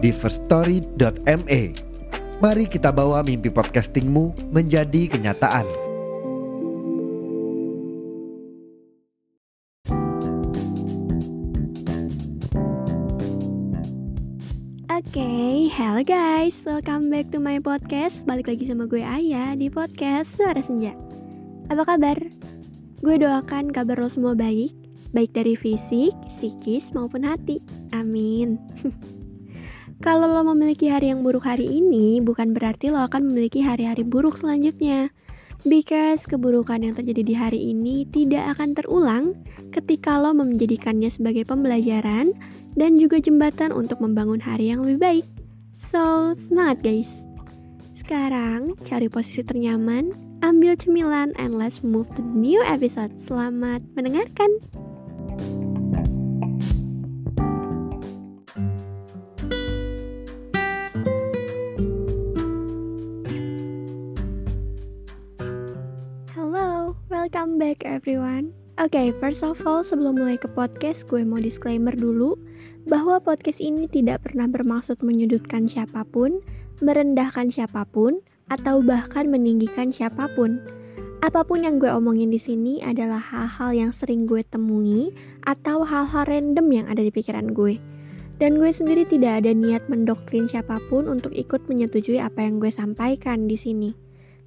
di 0.00 0.10
firststory.me. 0.10 1.62
Mari 2.40 2.64
kita 2.72 2.88
bawa 2.88 3.20
mimpi 3.20 3.52
podcastingmu 3.52 4.48
menjadi 4.48 5.12
kenyataan. 5.12 5.68
Oke, 15.00 15.16
okay, 15.16 15.56
hello 15.72 16.04
guys, 16.04 16.60
welcome 16.68 17.08
back 17.08 17.32
to 17.32 17.40
my 17.40 17.56
podcast 17.56 18.22
Balik 18.28 18.52
lagi 18.52 18.68
sama 18.68 18.84
gue 18.84 19.00
Ayah 19.00 19.56
di 19.56 19.72
podcast 19.72 20.36
Suara 20.36 20.60
Senja 20.60 20.92
Apa 21.72 21.88
kabar? 21.88 22.20
Gue 23.00 23.16
doakan 23.16 23.72
kabar 23.72 23.96
lo 23.96 24.12
semua 24.12 24.36
baik 24.36 24.70
Baik 25.10 25.32
dari 25.34 25.56
fisik, 25.56 26.14
psikis, 26.28 26.92
maupun 26.92 27.24
hati 27.26 27.64
Amin 27.96 28.60
Kalau 30.00 30.32
lo 30.32 30.40
memiliki 30.56 30.88
hari 30.88 31.12
yang 31.12 31.20
buruk 31.20 31.44
hari 31.44 31.68
ini 31.68 32.24
Bukan 32.24 32.56
berarti 32.56 32.88
lo 32.88 33.04
akan 33.04 33.28
memiliki 33.28 33.60
hari-hari 33.60 34.00
buruk 34.00 34.40
selanjutnya 34.40 35.12
Because 35.60 36.24
keburukan 36.24 36.80
yang 36.80 36.96
terjadi 36.96 37.20
di 37.20 37.34
hari 37.36 37.60
ini 37.68 38.08
tidak 38.08 38.56
akan 38.56 38.72
terulang 38.72 39.24
ketika 39.76 40.16
lo 40.16 40.32
menjadikannya 40.32 41.12
sebagai 41.12 41.44
pembelajaran 41.44 42.32
dan 42.80 42.96
juga 42.96 43.20
jembatan 43.20 43.68
untuk 43.68 44.00
membangun 44.00 44.40
hari 44.40 44.72
yang 44.72 44.80
lebih 44.80 45.00
baik. 45.00 45.26
So, 45.76 46.32
semangat 46.32 46.80
guys! 46.80 47.28
Sekarang, 47.92 48.72
cari 48.88 49.12
posisi 49.12 49.44
ternyaman, 49.44 50.16
ambil 50.40 50.80
cemilan, 50.80 51.36
and 51.36 51.60
let's 51.60 51.84
move 51.84 52.08
to 52.16 52.24
the 52.24 52.36
new 52.36 52.64
episode. 52.64 53.12
Selamat 53.20 53.84
mendengarkan! 53.92 54.48
Everyone. 68.00 68.56
Oke, 68.80 68.96
okay, 68.96 69.08
first 69.12 69.44
of 69.44 69.60
all, 69.68 69.84
sebelum 69.84 70.16
mulai 70.16 70.40
ke 70.40 70.48
podcast, 70.48 71.04
gue 71.04 71.20
mau 71.20 71.36
disclaimer 71.36 71.92
dulu 71.92 72.40
bahwa 72.88 73.20
podcast 73.20 73.60
ini 73.60 73.84
tidak 73.84 74.24
pernah 74.24 74.48
bermaksud 74.48 75.04
menyudutkan 75.04 75.68
siapa 75.68 76.08
pun, 76.08 76.40
merendahkan 76.80 77.52
siapa 77.52 77.84
pun, 77.84 78.24
atau 78.48 78.80
bahkan 78.80 79.28
meninggikan 79.28 79.92
siapa 79.92 80.32
pun. 80.32 80.64
Apa 81.20 81.44
pun 81.44 81.60
yang 81.60 81.76
gue 81.76 81.92
omongin 81.92 82.32
di 82.32 82.40
sini 82.40 82.80
adalah 82.80 83.20
hal-hal 83.20 83.76
yang 83.76 83.92
sering 83.92 84.24
gue 84.24 84.40
temui 84.48 85.12
atau 85.44 85.84
hal-hal 85.84 86.24
random 86.24 86.72
yang 86.72 86.86
ada 86.88 87.04
di 87.04 87.12
pikiran 87.12 87.52
gue. 87.52 87.76
Dan 88.40 88.56
gue 88.56 88.72
sendiri 88.72 89.04
tidak 89.04 89.44
ada 89.44 89.52
niat 89.52 89.84
mendoktrin 89.92 90.48
siapa 90.48 90.80
pun 90.88 91.04
untuk 91.04 91.36
ikut 91.36 91.68
menyetujui 91.68 92.16
apa 92.16 92.48
yang 92.48 92.56
gue 92.64 92.72
sampaikan 92.72 93.44
di 93.44 93.60
sini. 93.60 93.92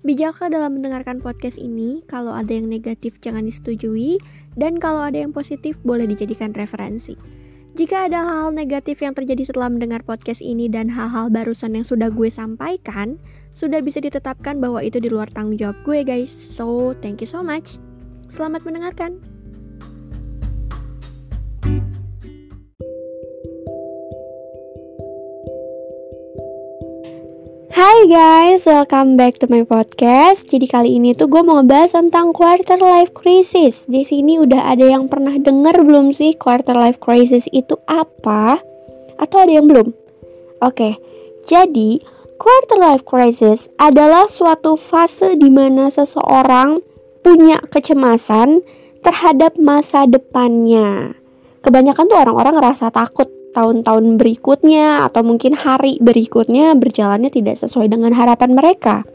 Bijaklah 0.04 0.52
dalam 0.52 0.76
mendengarkan 0.76 1.24
podcast 1.24 1.56
ini, 1.56 2.04
kalau 2.12 2.36
ada 2.36 2.52
yang 2.52 2.68
negatif 2.68 3.24
jangan 3.24 3.48
disetujui, 3.48 4.20
dan 4.60 4.76
kalau 4.76 5.00
ada 5.00 5.24
yang 5.24 5.32
positif 5.32 5.80
boleh 5.80 6.04
dijadikan 6.04 6.52
referensi. 6.52 7.16
Jika 7.80 8.12
ada 8.12 8.28
hal-hal 8.28 8.52
negatif 8.52 9.00
yang 9.00 9.16
terjadi 9.16 9.48
setelah 9.48 9.72
mendengar 9.72 10.04
podcast 10.04 10.44
ini 10.44 10.68
dan 10.68 10.92
hal-hal 10.92 11.32
barusan 11.32 11.80
yang 11.80 11.88
sudah 11.88 12.12
gue 12.12 12.28
sampaikan, 12.28 13.16
sudah 13.56 13.80
bisa 13.80 14.04
ditetapkan 14.04 14.60
bahwa 14.60 14.84
itu 14.84 15.00
di 15.00 15.08
luar 15.08 15.32
tanggung 15.32 15.56
jawab 15.56 15.80
gue 15.88 16.04
guys. 16.04 16.36
So, 16.36 16.92
thank 17.00 17.24
you 17.24 17.30
so 17.32 17.40
much. 17.40 17.80
Selamat 18.28 18.68
mendengarkan. 18.68 19.33
Hai 27.74 28.06
guys, 28.06 28.70
welcome 28.70 29.18
back 29.18 29.42
to 29.42 29.50
my 29.50 29.66
podcast. 29.66 30.46
Jadi 30.46 30.70
kali 30.70 31.02
ini 31.02 31.18
tuh 31.18 31.26
gue 31.26 31.42
mau 31.42 31.58
ngebahas 31.58 31.98
tentang 31.98 32.30
quarter 32.30 32.78
life 32.78 33.18
crisis. 33.18 33.90
Di 33.90 34.06
sini 34.06 34.38
udah 34.38 34.70
ada 34.70 34.86
yang 34.86 35.10
pernah 35.10 35.34
denger 35.34 35.82
belum 35.82 36.14
sih 36.14 36.38
quarter 36.38 36.78
life 36.78 37.02
crisis 37.02 37.50
itu 37.50 37.74
apa? 37.90 38.62
Atau 39.18 39.42
ada 39.42 39.58
yang 39.58 39.66
belum? 39.66 39.90
Oke, 40.62 41.02
jadi 41.50 41.98
quarter 42.38 42.78
life 42.78 43.02
crisis 43.10 43.66
adalah 43.82 44.30
suatu 44.30 44.78
fase 44.78 45.34
di 45.34 45.50
mana 45.50 45.90
seseorang 45.90 46.78
punya 47.26 47.58
kecemasan 47.74 48.62
terhadap 49.02 49.58
masa 49.58 50.06
depannya. 50.06 51.18
Kebanyakan 51.66 52.06
tuh 52.06 52.22
orang-orang 52.22 52.54
ngerasa 52.54 52.94
takut 52.94 53.34
tahun-tahun 53.54 54.18
berikutnya 54.18 55.06
atau 55.08 55.22
mungkin 55.22 55.54
hari 55.54 56.02
berikutnya 56.02 56.74
berjalannya 56.74 57.30
tidak 57.30 57.62
sesuai 57.62 57.88
dengan 57.88 58.18
harapan 58.18 58.58
mereka. 58.58 59.06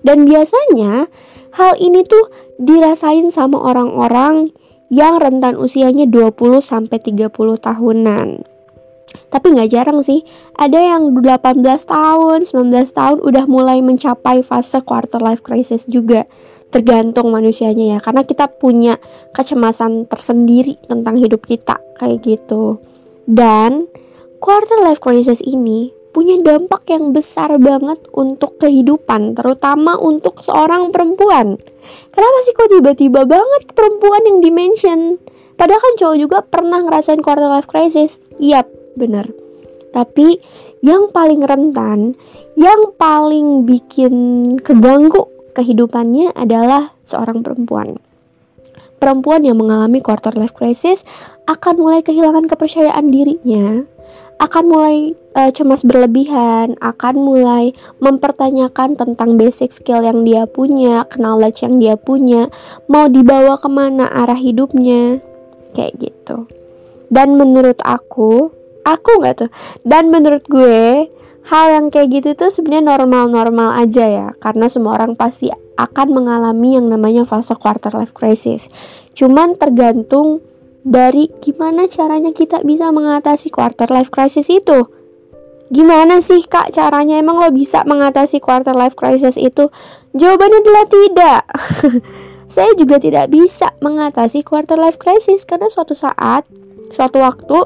Dan 0.00 0.24
biasanya 0.24 1.08
hal 1.54 1.76
ini 1.78 2.04
tuh 2.04 2.32
dirasain 2.60 3.28
sama 3.28 3.60
orang-orang 3.60 4.52
yang 4.92 5.16
rentan 5.20 5.56
usianya 5.56 6.04
20 6.08 6.60
sampai 6.60 6.98
30 7.00 7.28
tahunan. 7.60 8.28
Tapi 9.30 9.46
nggak 9.50 9.70
jarang 9.70 9.98
sih, 10.02 10.22
ada 10.54 10.78
yang 10.78 11.14
18 11.14 11.62
tahun, 11.86 12.46
19 12.46 12.94
tahun 12.94 13.18
udah 13.22 13.44
mulai 13.50 13.82
mencapai 13.82 14.42
fase 14.46 14.78
quarter 14.82 15.18
life 15.18 15.42
crisis 15.42 15.86
juga. 15.90 16.26
Tergantung 16.70 17.30
manusianya 17.30 17.94
ya, 17.94 17.98
karena 18.02 18.26
kita 18.26 18.50
punya 18.50 18.98
kecemasan 19.30 20.10
tersendiri 20.10 20.74
tentang 20.86 21.14
hidup 21.18 21.46
kita 21.46 21.78
kayak 21.98 22.22
gitu. 22.22 22.82
Dan 23.24 23.88
quarter 24.40 24.84
life 24.84 25.00
crisis 25.00 25.40
ini 25.40 25.92
punya 26.14 26.38
dampak 26.38 26.86
yang 26.86 27.10
besar 27.10 27.58
banget 27.58 27.98
untuk 28.14 28.60
kehidupan, 28.62 29.34
terutama 29.34 29.98
untuk 29.98 30.44
seorang 30.46 30.94
perempuan. 30.94 31.58
Kenapa 32.14 32.38
sih 32.46 32.54
kok 32.54 32.70
tiba-tiba 32.70 33.26
banget 33.26 33.74
perempuan 33.74 34.22
yang 34.22 34.38
dimention? 34.38 35.18
Padahal 35.58 35.82
kan 35.82 35.94
cowok 35.98 36.18
juga 36.18 36.38
pernah 36.46 36.84
ngerasain 36.86 37.18
quarter 37.18 37.50
life 37.50 37.66
crisis. 37.66 38.22
Iya, 38.38 38.62
bener. 38.94 39.34
Tapi 39.90 40.38
yang 40.86 41.10
paling 41.10 41.42
rentan, 41.42 42.14
yang 42.54 42.94
paling 42.94 43.66
bikin 43.66 44.14
keganggu 44.62 45.26
kehidupannya 45.54 46.34
adalah 46.34 46.94
seorang 47.06 47.42
perempuan 47.42 47.98
perempuan 49.04 49.44
yang 49.44 49.60
mengalami 49.60 50.00
quarter 50.00 50.32
life 50.32 50.56
crisis 50.56 51.04
akan 51.44 51.76
mulai 51.76 52.00
kehilangan 52.00 52.48
kepercayaan 52.48 53.12
dirinya, 53.12 53.84
akan 54.40 54.64
mulai 54.64 54.96
uh, 55.36 55.52
cemas 55.52 55.84
berlebihan, 55.84 56.80
akan 56.80 57.14
mulai 57.20 57.76
mempertanyakan 58.00 58.96
tentang 58.96 59.36
basic 59.36 59.76
skill 59.76 60.00
yang 60.00 60.24
dia 60.24 60.48
punya, 60.48 61.04
knowledge 61.20 61.60
yang 61.60 61.76
dia 61.76 62.00
punya, 62.00 62.48
mau 62.88 63.12
dibawa 63.12 63.60
ke 63.60 63.68
mana 63.68 64.08
arah 64.08 64.40
hidupnya, 64.40 65.20
kayak 65.76 66.00
gitu. 66.00 66.48
Dan 67.12 67.36
menurut 67.36 67.84
aku, 67.84 68.48
aku 68.88 69.10
nggak 69.20 69.44
tuh, 69.44 69.50
dan 69.84 70.08
menurut 70.08 70.48
gue 70.48 71.12
hal 71.44 71.66
yang 71.76 71.86
kayak 71.92 72.08
gitu 72.08 72.32
tuh 72.32 72.48
sebenarnya 72.48 72.96
normal-normal 72.96 73.76
aja 73.76 74.08
ya 74.08 74.28
karena 74.40 74.64
semua 74.64 74.96
orang 74.96 75.12
pasti 75.12 75.52
akan 75.74 76.08
mengalami 76.14 76.78
yang 76.78 76.86
namanya 76.86 77.26
fase 77.26 77.54
quarter 77.58 77.90
life 77.94 78.14
crisis. 78.14 78.70
Cuman 79.14 79.58
tergantung 79.58 80.42
dari 80.84 81.32
gimana 81.40 81.88
caranya 81.88 82.30
kita 82.30 82.60
bisa 82.62 82.92
mengatasi 82.92 83.48
quarter 83.48 83.88
life 83.90 84.12
crisis 84.12 84.46
itu. 84.52 84.86
Gimana 85.72 86.20
sih 86.20 86.44
kak 86.44 86.70
caranya? 86.76 87.18
Emang 87.18 87.40
lo 87.40 87.48
bisa 87.50 87.82
mengatasi 87.88 88.38
quarter 88.38 88.76
life 88.76 88.94
crisis 88.94 89.40
itu? 89.40 89.72
Jawabannya 90.12 90.60
adalah 90.60 90.86
tidak. 90.86 91.42
Saya 92.54 92.70
juga 92.78 93.00
tidak 93.02 93.32
bisa 93.32 93.74
mengatasi 93.82 94.44
quarter 94.46 94.78
life 94.78 95.00
crisis 95.00 95.42
karena 95.42 95.66
suatu 95.72 95.96
saat 95.96 96.46
suatu 96.92 97.18
waktu 97.18 97.58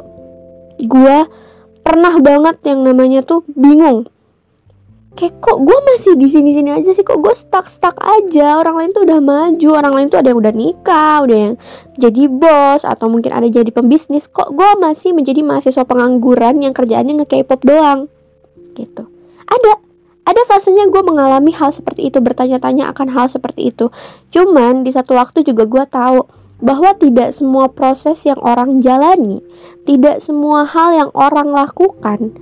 gue 0.87 1.19
pernah 1.83 2.15
banget 2.23 2.57
yang 2.65 2.87
namanya 2.87 3.21
tuh 3.21 3.45
bingung 3.53 4.09
kayak 5.19 5.43
kok 5.43 5.59
gue 5.59 5.79
masih 5.83 6.15
di 6.15 6.31
sini 6.31 6.55
sini 6.55 6.71
aja 6.71 6.95
sih? 6.95 7.03
Kok 7.03 7.19
gue 7.19 7.35
stuck 7.35 7.67
stuck 7.67 7.99
aja? 7.99 8.63
Orang 8.63 8.79
lain 8.79 8.95
tuh 8.95 9.03
udah 9.03 9.19
maju 9.19 9.69
orang 9.75 9.93
lain 9.99 10.07
tuh 10.07 10.23
ada 10.23 10.31
yang 10.31 10.39
udah 10.39 10.55
nikah 10.55 11.27
udah 11.27 11.39
yang 11.51 11.55
jadi 11.99 12.31
bos 12.31 12.87
atau 12.87 13.11
mungkin 13.11 13.35
ada 13.35 13.51
jadi 13.51 13.67
pembisnis. 13.75 14.31
Kok 14.31 14.55
gue 14.55 14.71
masih 14.79 15.11
menjadi 15.11 15.43
mahasiswa 15.43 15.83
pengangguran 15.83 16.63
yang 16.63 16.71
kerjaannya 16.71 17.19
nge 17.19 17.27
K-pop 17.27 17.67
doang? 17.67 18.07
Gitu. 18.79 19.03
Ada. 19.51 19.83
Ada 20.29 20.45
fasenya 20.45 20.93
gue 20.93 21.03
mengalami 21.03 21.57
hal 21.57 21.73
seperti 21.73 22.13
itu 22.13 22.21
bertanya-tanya 22.21 22.93
akan 22.93 23.09
hal 23.17 23.33
seperti 23.33 23.73
itu. 23.73 23.89
Cuman 24.29 24.85
di 24.85 24.93
satu 24.93 25.17
waktu 25.17 25.41
juga 25.41 25.65
gue 25.65 25.85
tahu 25.89 26.21
bahwa 26.63 26.91
tidak 26.95 27.31
semua 27.31 27.71
proses 27.71 28.27
yang 28.27 28.39
orang 28.43 28.83
jalani 28.83 29.43
tidak 29.87 30.19
semua 30.19 30.67
hal 30.67 30.91
yang 30.91 31.11
orang 31.15 31.55
lakukan 31.55 32.35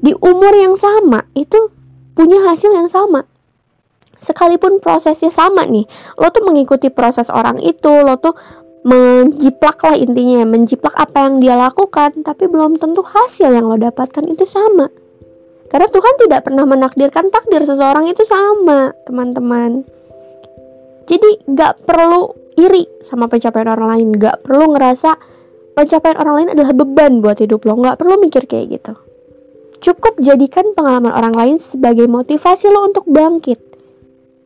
di 0.00 0.16
umur 0.24 0.56
yang 0.56 0.74
sama 0.74 1.28
itu 1.36 1.68
punya 2.18 2.42
hasil 2.50 2.74
yang 2.74 2.90
sama. 2.90 3.30
Sekalipun 4.18 4.82
prosesnya 4.82 5.30
sama 5.30 5.62
nih 5.62 5.86
lo 6.18 6.34
tuh 6.34 6.42
mengikuti 6.42 6.90
proses 6.90 7.30
orang 7.30 7.62
itu 7.62 8.02
lo 8.02 8.18
tuh 8.18 8.34
menjiplak 8.82 9.78
lah 9.86 9.94
intinya 9.94 10.42
menjiplak 10.42 10.90
apa 10.98 11.30
yang 11.30 11.38
dia 11.38 11.54
lakukan 11.54 12.26
tapi 12.26 12.50
belum 12.50 12.82
tentu 12.82 13.06
hasil 13.06 13.54
yang 13.54 13.70
lo 13.70 13.78
dapatkan 13.78 14.26
itu 14.26 14.42
sama. 14.42 14.90
Karena 15.70 15.86
Tuhan 15.86 16.14
tidak 16.26 16.50
pernah 16.50 16.66
menakdirkan 16.66 17.30
takdir 17.30 17.62
seseorang 17.62 18.10
itu 18.10 18.26
sama 18.26 18.90
teman-teman. 19.06 19.86
Jadi 21.06 21.44
gak 21.54 21.86
perlu 21.86 22.34
iri 22.58 22.90
sama 22.98 23.30
pencapaian 23.30 23.70
orang 23.70 23.88
lain 23.94 24.08
gak 24.18 24.42
perlu 24.42 24.74
ngerasa 24.74 25.14
pencapaian 25.78 26.18
orang 26.18 26.34
lain 26.42 26.48
adalah 26.58 26.74
beban 26.74 27.22
buat 27.22 27.38
hidup 27.38 27.62
lo 27.62 27.78
gak 27.78 28.02
perlu 28.02 28.18
mikir 28.18 28.50
kayak 28.50 28.82
gitu 28.82 28.98
cukup 29.78 30.18
jadikan 30.18 30.74
pengalaman 30.74 31.14
orang 31.14 31.34
lain 31.34 31.56
sebagai 31.62 32.10
motivasi 32.10 32.70
lo 32.70 32.88
untuk 32.88 33.06
bangkit 33.06 33.68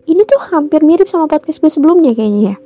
ini 0.03 0.27
tuh 0.27 0.41
hampir 0.51 0.83
mirip 0.83 1.07
sama 1.07 1.31
podcast 1.31 1.63
gue 1.63 1.71
sebelumnya 1.71 2.11
kayaknya 2.11 2.55
ya. 2.55 2.57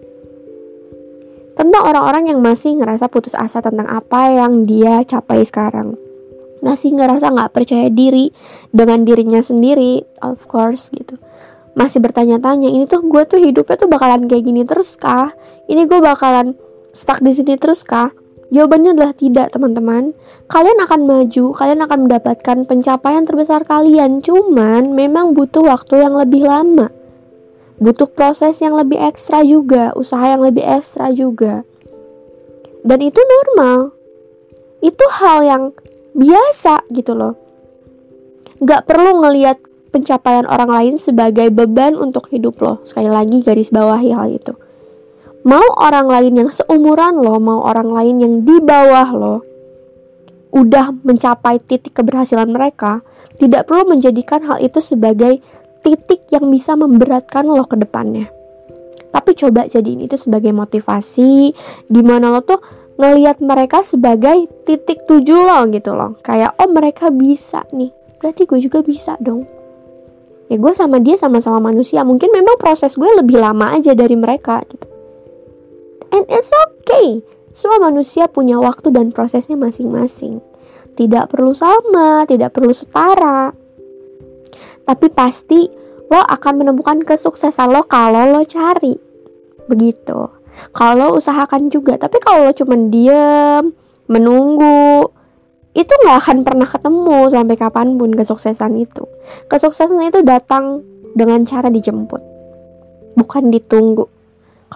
Tentang 1.57 1.83
orang-orang 1.89 2.33
yang 2.33 2.41
masih 2.41 2.77
ngerasa 2.77 3.09
putus 3.09 3.33
asa 3.33 3.65
tentang 3.65 3.89
apa 3.89 4.33
yang 4.33 4.65
dia 4.65 5.05
capai 5.05 5.45
sekarang. 5.45 5.97
Masih 6.61 6.97
ngerasa 6.97 7.33
gak 7.33 7.53
percaya 7.53 7.89
diri 7.93 8.33
dengan 8.73 9.05
dirinya 9.05 9.41
sendiri, 9.41 10.05
of 10.21 10.45
course 10.49 10.89
gitu. 10.93 11.17
Masih 11.77 12.01
bertanya-tanya, 12.01 12.73
ini 12.73 12.89
tuh 12.89 13.05
gue 13.05 13.23
tuh 13.29 13.41
hidupnya 13.41 13.77
tuh 13.77 13.89
bakalan 13.89 14.25
kayak 14.25 14.45
gini 14.49 14.65
terus 14.65 14.97
kah? 14.97 15.33
Ini 15.69 15.85
gue 15.85 16.01
bakalan 16.01 16.57
stuck 16.97 17.21
di 17.21 17.37
sini 17.37 17.61
terus 17.61 17.85
kah? 17.85 18.13
Jawabannya 18.55 18.95
adalah 18.95 19.13
tidak, 19.17 19.51
teman-teman. 19.51 20.15
Kalian 20.47 20.79
akan 20.87 21.01
maju, 21.07 21.45
kalian 21.51 21.81
akan 21.83 21.99
mendapatkan 22.07 22.59
pencapaian 22.63 23.27
terbesar 23.27 23.67
kalian, 23.67 24.23
cuman 24.23 24.95
memang 24.95 25.35
butuh 25.35 25.67
waktu 25.67 26.07
yang 26.07 26.15
lebih 26.15 26.47
lama 26.47 26.95
butuh 27.77 28.09
proses 28.09 28.61
yang 28.65 28.73
lebih 28.77 28.97
ekstra 28.97 29.45
juga, 29.45 29.93
usaha 29.93 30.25
yang 30.25 30.41
lebih 30.41 30.65
ekstra 30.65 31.13
juga. 31.13 31.65
Dan 32.87 32.99
itu 33.03 33.19
normal. 33.21 33.93
Itu 34.81 35.05
hal 35.21 35.39
yang 35.45 35.63
biasa 36.17 36.87
gitu 36.95 37.13
loh. 37.13 37.35
Gak 38.63 38.89
perlu 38.89 39.21
ngeliat 39.21 39.61
pencapaian 39.93 40.49
orang 40.49 40.71
lain 40.71 40.95
sebagai 40.97 41.53
beban 41.53 41.97
untuk 41.97 42.33
hidup 42.33 42.57
lo. 42.63 42.81
Sekali 42.87 43.11
lagi 43.11 43.45
garis 43.45 43.69
bawahi 43.69 44.11
hal 44.15 44.29
itu. 44.33 44.55
Mau 45.47 45.63
orang 45.79 46.11
lain 46.11 46.43
yang 46.43 46.51
seumuran 46.51 47.23
lo, 47.23 47.39
mau 47.39 47.63
orang 47.63 47.95
lain 47.95 48.17
yang 48.19 48.35
di 48.43 48.59
bawah 48.59 49.09
lo, 49.15 49.37
udah 50.51 50.91
mencapai 51.07 51.63
titik 51.63 51.95
keberhasilan 51.95 52.51
mereka, 52.51 53.07
tidak 53.39 53.71
perlu 53.71 53.95
menjadikan 53.95 54.43
hal 54.43 54.59
itu 54.59 54.83
sebagai 54.83 55.39
titik 55.87 56.27
yang 56.35 56.51
bisa 56.51 56.75
memberatkan 56.75 57.47
lo 57.47 57.63
ke 57.63 57.79
depannya. 57.79 58.27
Tapi 59.15 59.39
coba 59.39 59.71
jadiin 59.71 60.11
itu 60.11 60.19
sebagai 60.19 60.51
motivasi, 60.51 61.55
di 61.87 62.03
mana 62.03 62.35
lo 62.35 62.43
tuh 62.43 62.59
ngelihat 62.99 63.39
mereka 63.39 63.87
sebagai 63.87 64.51
titik 64.67 65.07
tujuh 65.07 65.47
lo 65.47 65.63
gitu 65.71 65.95
loh. 65.95 66.19
Kayak, 66.27 66.59
oh 66.59 66.67
mereka 66.67 67.15
bisa 67.15 67.63
nih, 67.71 67.95
berarti 68.19 68.51
gue 68.51 68.59
juga 68.67 68.83
bisa 68.83 69.15
dong. 69.23 69.47
Ya 70.51 70.59
gue 70.59 70.73
sama 70.75 70.99
dia 70.99 71.15
sama-sama 71.15 71.63
manusia, 71.71 72.03
mungkin 72.03 72.35
memang 72.35 72.59
proses 72.59 72.99
gue 72.99 73.07
lebih 73.15 73.39
lama 73.39 73.79
aja 73.79 73.95
dari 73.95 74.19
mereka 74.19 74.67
gitu. 74.67 74.96
And 76.15 76.25
it's 76.31 76.55
okay, 76.55 77.25
semua 77.57 77.81
manusia 77.81 78.29
punya 78.29 78.61
waktu 78.61 78.93
dan 78.93 79.17
prosesnya 79.17 79.57
masing-masing. 79.57 80.45
Tidak 80.93 81.25
perlu 81.33 81.57
sama, 81.57 82.29
tidak 82.29 82.53
perlu 82.53 82.77
setara. 82.77 83.57
Tapi 84.85 85.07
pasti 85.09 85.65
lo 86.13 86.21
akan 86.21 86.53
menemukan 86.61 87.01
kesuksesan 87.01 87.73
lo 87.73 87.89
kalau 87.89 88.29
lo 88.29 88.45
cari. 88.45 88.93
Begitu. 89.73 90.29
Kalau 90.73 91.17
usahakan 91.17 91.73
juga. 91.73 91.97
Tapi 91.97 92.21
kalau 92.21 92.49
lo 92.49 92.53
cuma 92.53 92.77
diem 92.77 93.73
menunggu 94.07 95.09
itu 95.77 95.93
nggak 95.93 96.17
akan 96.25 96.37
pernah 96.45 96.69
ketemu 96.69 97.19
sampai 97.29 97.57
kapan 97.57 98.01
pun 98.01 98.13
kesuksesan 98.13 98.77
itu. 98.81 99.05
Kesuksesan 99.49 100.01
itu 100.05 100.25
datang 100.25 100.81
dengan 101.13 101.45
cara 101.45 101.69
dijemput. 101.69 102.21
Bukan 103.17 103.49
ditunggu 103.49 104.16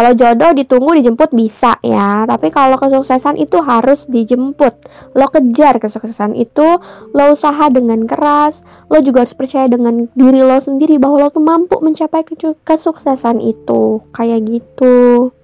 kalau 0.01 0.17
jodoh 0.17 0.57
ditunggu 0.57 0.97
dijemput 0.97 1.29
bisa 1.37 1.77
ya, 1.85 2.25
tapi 2.25 2.49
kalau 2.49 2.81
kesuksesan 2.81 3.37
itu 3.37 3.61
harus 3.61 4.09
dijemput. 4.09 4.73
Lo 5.13 5.29
kejar 5.29 5.77
kesuksesan 5.77 6.33
itu, 6.41 6.81
lo 7.13 7.25
usaha 7.29 7.69
dengan 7.69 8.09
keras, 8.09 8.65
lo 8.89 8.97
juga 9.05 9.29
harus 9.29 9.37
percaya 9.37 9.69
dengan 9.69 10.09
diri 10.17 10.41
lo 10.41 10.57
sendiri 10.57 10.97
bahwa 10.97 11.21
lo 11.21 11.29
tuh 11.29 11.45
mampu 11.45 11.85
mencapai 11.85 12.25
kesuksesan 12.65 13.45
itu. 13.45 14.01
Kayak 14.17 14.41
gitu. 14.49 15.37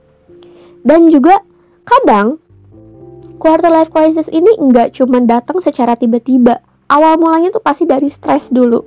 Dan 0.81 1.13
juga 1.13 1.45
kadang 1.85 2.41
quarter 3.37 3.69
life 3.69 3.93
crisis 3.93 4.33
ini 4.33 4.57
nggak 4.57 4.97
cuma 4.97 5.21
datang 5.21 5.61
secara 5.61 6.01
tiba-tiba. 6.01 6.65
Awal 6.89 7.21
mulanya 7.21 7.53
tuh 7.53 7.61
pasti 7.61 7.85
dari 7.85 8.09
stres 8.09 8.49
dulu. 8.49 8.81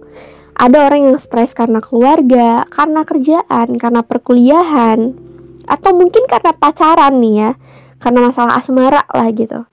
Ada 0.57 0.89
orang 0.89 1.13
yang 1.13 1.17
stres 1.21 1.53
karena 1.53 1.77
keluarga, 1.77 2.65
karena 2.73 3.05
kerjaan, 3.05 3.77
karena 3.77 4.01
perkuliahan, 4.01 5.28
atau 5.69 5.93
mungkin 5.93 6.25
karena 6.25 6.49
pacaran 6.57 7.21
nih 7.21 7.35
ya 7.37 7.51
karena 8.01 8.33
masalah 8.33 8.57
asmara 8.57 9.05
lah 9.13 9.29
gitu. 9.29 9.69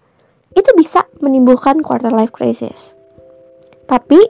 Itu 0.52 0.70
bisa 0.76 1.08
menimbulkan 1.24 1.80
quarter 1.80 2.12
life 2.12 2.36
crisis. 2.36 2.92
Tapi 3.88 4.20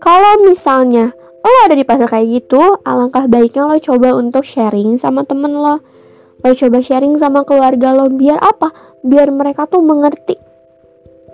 kalau 0.00 0.40
misalnya 0.46 1.12
lo 1.42 1.58
ada 1.66 1.74
di 1.74 1.82
fase 1.82 2.06
kayak 2.06 2.26
gitu 2.32 2.80
alangkah 2.86 3.26
baiknya 3.26 3.66
lo 3.68 3.76
coba 3.76 4.14
untuk 4.16 4.46
sharing 4.46 4.96
sama 4.96 5.28
temen 5.28 5.52
lo. 5.52 5.84
Lo 6.42 6.50
coba 6.56 6.80
sharing 6.80 7.20
sama 7.20 7.44
keluarga 7.44 7.92
lo 7.92 8.08
biar 8.08 8.40
apa? 8.40 8.72
Biar 9.04 9.28
mereka 9.30 9.68
tuh 9.68 9.82
mengerti 9.84 10.38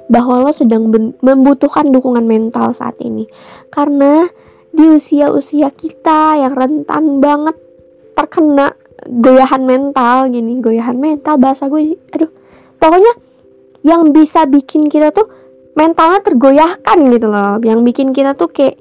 bahwa 0.08 0.48
lo 0.48 0.50
sedang 0.50 0.88
membutuhkan 1.20 1.92
dukungan 1.92 2.24
mental 2.24 2.72
saat 2.72 2.96
ini. 3.04 3.28
Karena 3.68 4.24
di 4.72 4.84
usia-usia 4.88 5.68
kita 5.72 6.40
yang 6.40 6.56
rentan 6.56 7.20
banget 7.20 7.56
terkena 8.16 8.72
goyahan 9.06 9.62
mental 9.62 10.26
gini 10.32 10.58
goyahan 10.58 10.98
mental 10.98 11.38
bahasa 11.38 11.70
gue 11.70 11.94
aduh. 12.10 12.30
Pokoknya 12.78 13.12
yang 13.86 14.10
bisa 14.10 14.46
bikin 14.46 14.90
kita 14.90 15.14
tuh 15.14 15.30
mentalnya 15.78 16.22
tergoyahkan 16.22 16.98
gitu 17.14 17.26
loh. 17.30 17.62
Yang 17.62 17.80
bikin 17.86 18.08
kita 18.10 18.34
tuh 18.34 18.50
kayak 18.50 18.78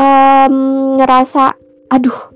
um, 0.00 0.96
ngerasa 0.96 1.56
aduh 1.92 2.34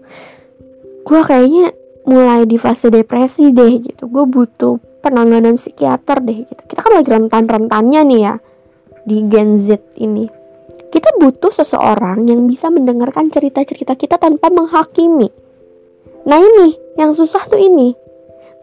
gue 1.01 1.21
kayaknya 1.25 1.73
mulai 2.05 2.45
di 2.45 2.61
fase 2.61 2.93
depresi 2.93 3.53
deh 3.53 3.81
gitu. 3.81 4.09
Gue 4.09 4.29
butuh 4.29 4.77
penanganan 5.01 5.57
psikiater 5.57 6.21
deh 6.21 6.45
gitu. 6.45 6.63
Kita 6.69 6.81
kan 6.85 6.93
lagi 7.01 7.11
rentan-rentannya 7.13 8.01
nih 8.05 8.21
ya 8.21 8.35
di 9.09 9.25
Gen 9.29 9.57
Z 9.57 9.81
ini. 9.97 10.29
Kita 10.91 11.17
butuh 11.23 11.55
seseorang 11.55 12.27
yang 12.27 12.51
bisa 12.51 12.67
mendengarkan 12.67 13.31
cerita-cerita 13.31 13.95
kita 13.95 14.19
tanpa 14.19 14.51
menghakimi 14.51 15.31
Nah 16.29 16.39
ini, 16.41 16.77
yang 17.01 17.17
susah 17.17 17.47
tuh 17.49 17.61
ini. 17.61 17.97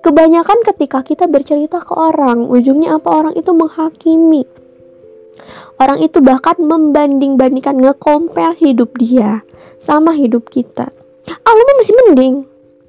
Kebanyakan 0.06 0.62
ketika 0.62 1.02
kita 1.02 1.26
bercerita 1.26 1.82
ke 1.82 1.94
orang, 1.98 2.46
ujungnya 2.48 3.02
apa 3.02 3.10
orang 3.10 3.34
itu 3.34 3.50
menghakimi. 3.52 4.46
Orang 5.78 6.02
itu 6.02 6.22
bahkan 6.22 6.58
membanding-bandingkan, 6.58 7.78
nge-compare 7.82 8.58
hidup 8.58 8.98
dia 8.98 9.42
sama 9.78 10.14
hidup 10.14 10.50
kita. 10.50 10.90
Ah, 11.28 11.54
lu 11.54 11.64
masih 11.82 11.96
mending. 12.06 12.36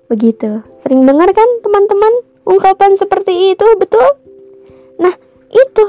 Begitu. 0.08 0.64
Sering 0.80 1.04
dengar 1.04 1.28
kan 1.32 1.48
teman-teman 1.64 2.24
ungkapan 2.48 2.96
seperti 2.96 3.52
itu, 3.56 3.66
betul? 3.76 4.04
Nah, 5.00 5.12
itu 5.52 5.84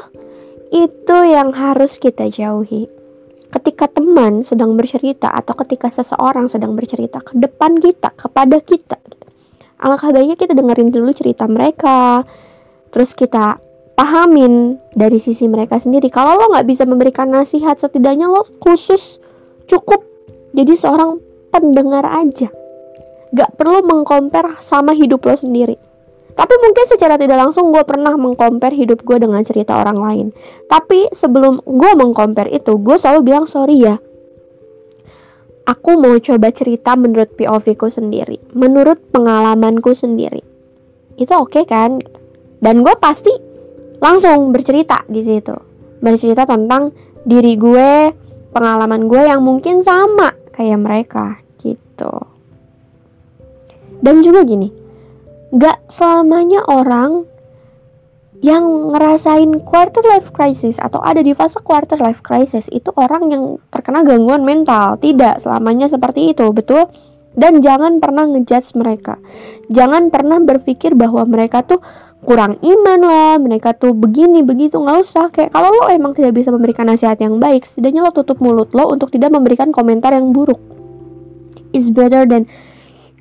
itu 0.70 1.18
yang 1.26 1.50
harus 1.58 1.98
kita 1.98 2.30
jauhi 2.30 2.99
ketika 3.50 3.90
teman 3.90 4.46
sedang 4.46 4.78
bercerita 4.78 5.34
atau 5.34 5.58
ketika 5.66 5.90
seseorang 5.90 6.46
sedang 6.46 6.78
bercerita 6.78 7.18
ke 7.22 7.34
depan 7.34 7.82
kita 7.82 8.14
kepada 8.14 8.62
kita 8.62 8.98
gitu. 9.10 9.26
alangkah 9.82 10.14
baiknya 10.14 10.38
kita 10.38 10.54
dengerin 10.54 10.94
dulu 10.94 11.10
cerita 11.14 11.50
mereka 11.50 12.22
terus 12.94 13.18
kita 13.18 13.58
pahamin 13.98 14.80
dari 14.96 15.20
sisi 15.20 15.44
mereka 15.52 15.76
sendiri. 15.76 16.08
Kalau 16.08 16.40
lo 16.40 16.56
nggak 16.56 16.64
bisa 16.72 16.88
memberikan 16.88 17.28
nasihat 17.28 17.76
setidaknya 17.76 18.32
lo 18.32 18.48
khusus 18.64 19.20
cukup 19.68 20.08
jadi 20.56 20.72
seorang 20.80 21.20
pendengar 21.52 22.08
aja. 22.08 22.48
Gak 23.30 23.62
perlu 23.62 23.86
mengkompar 23.86 24.58
sama 24.58 24.98
hidup 24.98 25.22
lo 25.22 25.38
sendiri 25.38 25.89
tapi 26.40 26.56
mungkin 26.64 26.88
secara 26.88 27.20
tidak 27.20 27.36
langsung 27.36 27.68
gue 27.76 27.84
pernah 27.84 28.16
mengcompare 28.16 28.72
hidup 28.72 29.04
gue 29.04 29.20
dengan 29.20 29.44
cerita 29.44 29.76
orang 29.76 30.00
lain. 30.00 30.28
Tapi 30.72 31.12
sebelum 31.12 31.60
gue 31.68 31.92
mengcompare 32.00 32.48
itu, 32.56 32.80
gue 32.80 32.96
selalu 32.96 33.28
bilang 33.28 33.44
sorry 33.44 33.84
ya. 33.84 34.00
aku 35.68 36.02
mau 36.02 36.16
coba 36.18 36.50
cerita 36.50 36.96
menurut 36.98 37.36
POV 37.38 37.66
ku 37.78 37.92
sendiri, 37.92 38.40
menurut 38.56 38.98
pengalamanku 39.14 39.94
sendiri. 39.94 40.42
Itu 41.20 41.36
oke 41.36 41.60
okay 41.60 41.64
kan? 41.68 42.00
Dan 42.64 42.82
gue 42.88 42.96
pasti 42.98 43.30
langsung 44.00 44.56
bercerita 44.56 45.04
di 45.06 45.22
situ. 45.22 45.54
Bercerita 46.00 46.48
tentang 46.48 46.96
diri 47.28 47.54
gue, 47.60 48.16
pengalaman 48.56 49.12
gue 49.12 49.28
yang 49.28 49.44
mungkin 49.44 49.84
sama 49.84 50.34
kayak 50.56 50.80
mereka 50.80 51.38
gitu. 51.62 52.16
Dan 54.02 54.24
juga 54.26 54.42
gini, 54.48 54.79
gak 55.50 55.82
selamanya 55.90 56.62
orang 56.70 57.26
yang 58.40 58.96
ngerasain 58.96 59.52
quarter 59.68 60.00
life 60.08 60.32
crisis 60.32 60.80
atau 60.80 61.04
ada 61.04 61.20
di 61.20 61.36
fase 61.36 61.60
quarter 61.60 62.00
life 62.00 62.24
crisis 62.24 62.72
itu 62.72 62.88
orang 62.96 63.28
yang 63.28 63.44
terkena 63.68 64.08
gangguan 64.08 64.48
mental. 64.48 64.96
Tidak 64.96 65.44
selamanya 65.44 65.92
seperti 65.92 66.32
itu, 66.32 66.48
betul? 66.56 66.88
Dan 67.36 67.60
jangan 67.60 68.00
pernah 68.00 68.26
ngejudge 68.32 68.80
mereka. 68.80 69.20
Jangan 69.68 70.08
pernah 70.08 70.40
berpikir 70.40 70.96
bahwa 70.96 71.28
mereka 71.28 71.68
tuh 71.68 71.84
kurang 72.24 72.60
iman 72.60 73.00
lah, 73.00 73.36
mereka 73.40 73.76
tuh 73.76 73.96
begini 73.96 74.44
begitu 74.44 74.80
nggak 74.80 74.98
usah. 75.04 75.28
Kayak 75.32 75.52
kalau 75.56 75.72
lo 75.76 75.92
emang 75.92 76.16
tidak 76.16 76.36
bisa 76.36 76.52
memberikan 76.52 76.88
nasihat 76.88 77.20
yang 77.20 77.40
baik, 77.44 77.68
setidaknya 77.68 78.08
lo 78.08 78.12
tutup 78.16 78.40
mulut 78.40 78.72
lo 78.72 78.88
untuk 78.88 79.12
tidak 79.12 79.36
memberikan 79.36 79.72
komentar 79.76 80.16
yang 80.16 80.32
buruk. 80.32 80.60
It's 81.76 81.92
better 81.92 82.24
than 82.26 82.50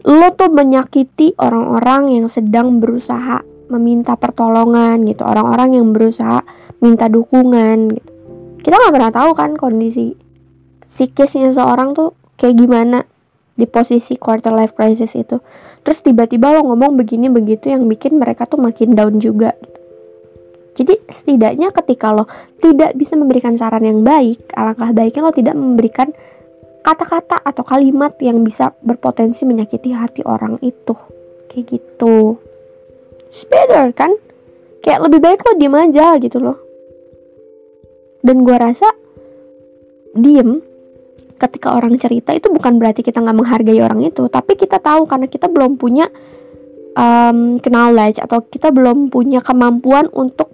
lo 0.07 0.28
tuh 0.37 0.50
menyakiti 0.52 1.35
orang-orang 1.38 2.21
yang 2.21 2.26
sedang 2.31 2.78
berusaha 2.78 3.43
meminta 3.73 4.14
pertolongan 4.14 5.02
gitu. 5.09 5.26
Orang-orang 5.26 5.78
yang 5.78 5.90
berusaha 5.90 6.45
minta 6.78 7.11
dukungan 7.11 7.99
gitu. 7.99 8.11
Kita 8.62 8.75
nggak 8.78 8.95
pernah 8.95 9.12
tahu 9.14 9.31
kan 9.35 9.50
kondisi 9.59 10.14
psikisnya 10.87 11.50
seorang 11.50 11.93
tuh 11.97 12.14
kayak 12.38 12.57
gimana 12.59 13.05
di 13.59 13.67
posisi 13.67 14.14
quarter 14.14 14.55
life 14.55 14.76
crisis 14.76 15.19
itu. 15.19 15.43
Terus 15.83 16.05
tiba-tiba 16.05 16.52
lo 16.52 16.69
ngomong 16.69 17.00
begini 17.00 17.33
begitu 17.33 17.73
yang 17.73 17.88
bikin 17.88 18.21
mereka 18.21 18.45
tuh 18.45 18.61
makin 18.61 18.93
down 18.93 19.19
juga 19.19 19.57
gitu. 19.57 19.78
jadi 20.78 20.95
setidaknya 21.11 21.69
ketika 21.75 22.14
lo 22.14 22.31
tidak 22.62 22.95
bisa 22.95 23.19
memberikan 23.19 23.59
saran 23.59 23.83
yang 23.83 24.07
baik 24.07 24.38
alangkah 24.55 24.95
baiknya 24.95 25.23
lo 25.26 25.35
tidak 25.35 25.59
memberikan 25.59 26.14
kata-kata 26.82 27.42
atau 27.42 27.62
kalimat 27.66 28.14
yang 28.23 28.40
bisa 28.42 28.73
berpotensi 28.80 29.44
menyakiti 29.44 29.92
hati 29.92 30.23
orang 30.25 30.56
itu 30.62 30.94
kayak 31.50 31.64
gitu 31.78 32.38
better 33.49 33.92
kan? 33.92 34.12
Kayak 34.80 35.11
lebih 35.11 35.20
baik 35.20 35.44
lo 35.44 35.52
diem 35.58 35.76
aja 35.76 36.16
gitu 36.16 36.38
loh. 36.40 36.58
Dan 38.25 38.42
gue 38.42 38.56
rasa 38.56 38.88
diem 40.16 40.58
ketika 41.38 41.78
orang 41.78 41.94
cerita 42.02 42.35
itu 42.35 42.50
bukan 42.50 42.82
berarti 42.82 43.06
kita 43.06 43.23
nggak 43.23 43.37
menghargai 43.37 43.78
orang 43.78 44.02
itu, 44.02 44.26
tapi 44.26 44.58
kita 44.58 44.82
tahu 44.82 45.06
karena 45.06 45.30
kita 45.30 45.47
belum 45.47 45.78
punya 45.78 46.11
um, 46.99 47.62
knowledge 47.62 48.18
atau 48.18 48.42
kita 48.42 48.75
belum 48.75 49.12
punya 49.12 49.38
kemampuan 49.38 50.11
untuk 50.11 50.50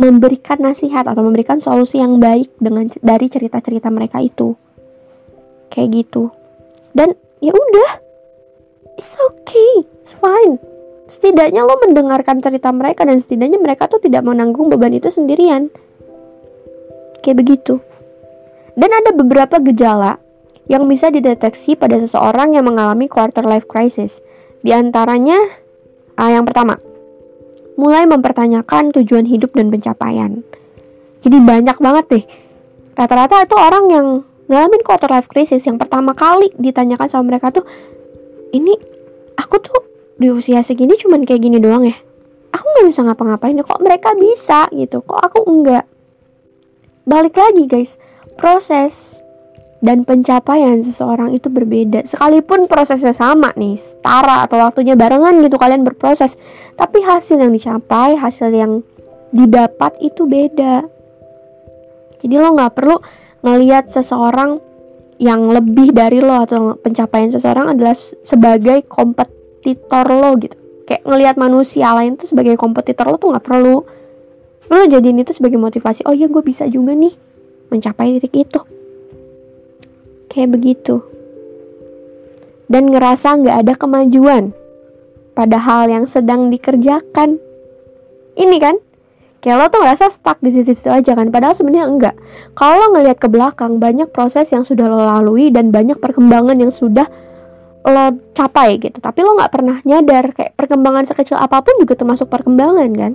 memberikan 0.00 0.56
nasihat 0.64 1.04
atau 1.04 1.20
memberikan 1.20 1.60
solusi 1.60 2.00
yang 2.00 2.16
baik 2.16 2.48
dengan 2.56 2.88
dari 3.04 3.28
cerita-cerita 3.28 3.92
mereka 3.92 4.24
itu. 4.24 4.56
Kayak 5.70 6.04
gitu. 6.04 6.34
Dan 6.92 7.14
ya 7.38 7.54
udah. 7.54 7.90
It's 8.98 9.16
okay. 9.16 9.88
It's 10.02 10.12
fine 10.12 10.60
setidaknya 11.10 11.66
lo 11.66 11.74
mendengarkan 11.82 12.38
cerita 12.38 12.70
mereka 12.70 13.02
dan 13.02 13.18
setidaknya 13.18 13.58
mereka 13.58 13.90
tuh 13.90 13.98
tidak 13.98 14.22
menanggung 14.22 14.70
beban 14.70 14.94
itu 14.94 15.10
sendirian 15.10 15.66
kayak 17.20 17.42
begitu 17.42 17.82
dan 18.78 18.94
ada 18.94 19.10
beberapa 19.10 19.58
gejala 19.58 20.22
yang 20.70 20.86
bisa 20.86 21.10
dideteksi 21.10 21.74
pada 21.74 21.98
seseorang 21.98 22.54
yang 22.54 22.62
mengalami 22.62 23.10
quarter 23.10 23.42
life 23.42 23.66
crisis 23.66 24.22
di 24.62 24.70
antaranya 24.70 25.36
ah, 26.14 26.30
yang 26.30 26.46
pertama 26.46 26.78
mulai 27.74 28.06
mempertanyakan 28.06 28.94
tujuan 29.02 29.26
hidup 29.26 29.50
dan 29.58 29.74
pencapaian 29.74 30.46
jadi 31.26 31.36
banyak 31.42 31.76
banget 31.82 32.04
deh 32.06 32.24
rata-rata 32.94 33.42
itu 33.42 33.56
orang 33.58 33.84
yang 33.90 34.06
ngalamin 34.50 34.82
quarter 34.82 35.06
life 35.06 35.30
crisis 35.30 35.62
yang 35.62 35.78
pertama 35.78 36.10
kali 36.10 36.50
ditanyakan 36.58 37.06
sama 37.06 37.30
mereka 37.30 37.54
tuh 37.54 37.62
ini 38.50 38.74
aku 39.38 39.62
tuh 39.62 39.80
di 40.18 40.28
usia 40.28 40.60
segini 40.60 40.98
cuman 40.98 41.24
kayak 41.24 41.40
gini 41.40 41.56
doang 41.56 41.86
ya? 41.86 41.96
Aku 42.50 42.66
nggak 42.66 42.86
bisa 42.90 43.00
ngapa-ngapain 43.06 43.56
ya 43.56 43.64
kok 43.64 43.80
mereka 43.80 44.10
bisa 44.18 44.66
gitu? 44.74 45.00
Kok 45.00 45.20
aku 45.22 45.38
enggak 45.46 45.86
balik 47.08 47.38
lagi 47.38 47.64
guys. 47.70 47.96
Proses 48.36 49.22
dan 49.80 50.04
pencapaian 50.04 50.76
seseorang 50.84 51.32
itu 51.32 51.48
berbeda. 51.48 52.04
Sekalipun 52.04 52.68
prosesnya 52.68 53.16
sama 53.16 53.54
nih 53.56 53.80
setara 53.80 54.44
atau 54.44 54.60
waktunya 54.60 54.92
barengan 54.92 55.40
gitu 55.40 55.56
kalian 55.56 55.86
berproses. 55.86 56.36
Tapi 56.76 57.00
hasil 57.00 57.40
yang 57.40 57.54
dicapai 57.54 58.18
hasil 58.20 58.52
yang 58.52 58.84
didapat 59.32 59.96
itu 60.04 60.28
beda. 60.28 60.84
Jadi 62.20 62.34
lo 62.36 62.52
nggak 62.52 62.76
perlu 62.76 63.00
ngelihat 63.40 63.92
seseorang 63.92 64.60
yang 65.20 65.52
lebih 65.52 65.92
dari 65.92 66.20
lo 66.24 66.40
atau 66.40 66.76
pencapaian 66.80 67.28
seseorang 67.28 67.76
adalah 67.76 67.92
sebagai 68.24 68.84
kompet 68.88 69.40
kompetitor 69.60 70.08
lo 70.08 70.40
gitu. 70.40 70.56
Kayak 70.88 71.04
ngelihat 71.04 71.36
manusia 71.36 71.92
lain 71.92 72.16
tuh 72.16 72.24
sebagai 72.24 72.56
kompetitor 72.56 73.04
lo 73.12 73.20
tuh 73.20 73.36
nggak 73.36 73.44
perlu. 73.44 73.84
Lo 74.72 74.80
jadiin 74.88 75.20
itu 75.20 75.36
sebagai 75.36 75.60
motivasi 75.60 76.08
oh 76.08 76.16
ya 76.16 76.32
gue 76.32 76.40
bisa 76.40 76.64
juga 76.64 76.96
nih 76.96 77.12
mencapai 77.68 78.16
titik 78.16 78.48
itu. 78.48 78.60
Kayak 80.32 80.56
begitu. 80.56 81.04
Dan 82.72 82.88
ngerasa 82.88 83.36
nggak 83.36 83.56
ada 83.68 83.74
kemajuan 83.76 84.56
pada 85.36 85.60
hal 85.60 85.92
yang 85.92 86.08
sedang 86.08 86.48
dikerjakan. 86.48 87.36
Ini 88.40 88.56
kan 88.56 88.80
kayak 89.40 89.56
lo 89.56 89.66
tuh 89.72 89.80
ngerasa 89.80 90.12
stuck 90.12 90.38
di 90.44 90.52
situ-situ 90.52 90.92
aja 90.92 91.16
kan 91.16 91.32
padahal 91.32 91.56
sebenarnya 91.56 91.88
enggak. 91.88 92.14
Kalau 92.52 92.76
lo 92.76 92.86
ngelihat 92.96 93.18
ke 93.18 93.28
belakang 93.32 93.80
banyak 93.80 94.12
proses 94.12 94.52
yang 94.52 94.62
sudah 94.62 94.86
lo 94.86 95.00
lalui 95.00 95.48
dan 95.48 95.72
banyak 95.72 95.96
perkembangan 95.96 96.60
yang 96.60 96.72
sudah 96.72 97.08
lo 97.80 98.06
capai 98.36 98.76
gitu. 98.76 99.00
Tapi 99.00 99.24
lo 99.24 99.36
nggak 99.36 99.52
pernah 99.52 99.76
nyadar 99.84 100.36
kayak 100.36 100.52
perkembangan 100.56 101.08
sekecil 101.08 101.40
apa 101.40 101.64
pun 101.64 101.80
juga 101.80 101.96
termasuk 101.96 102.28
perkembangan 102.28 102.90
kan? 102.92 103.12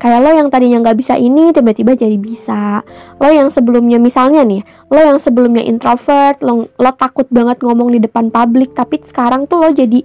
Kayak 0.00 0.20
lo 0.24 0.30
yang 0.32 0.48
tadinya 0.48 0.80
nggak 0.80 0.96
bisa 0.96 1.20
ini 1.20 1.52
tiba-tiba 1.52 1.92
jadi 1.92 2.16
bisa. 2.16 2.80
Lo 3.20 3.28
yang 3.28 3.52
sebelumnya 3.52 4.00
misalnya 4.00 4.44
nih 4.44 4.64
lo 4.88 5.00
yang 5.00 5.20
sebelumnya 5.20 5.60
introvert 5.64 6.40
lo 6.40 6.68
lo 6.72 6.90
takut 6.96 7.28
banget 7.28 7.60
ngomong 7.60 7.92
di 7.92 8.00
depan 8.00 8.32
publik 8.32 8.72
tapi 8.72 9.00
sekarang 9.04 9.44
tuh 9.44 9.60
lo 9.60 9.68
jadi 9.72 10.00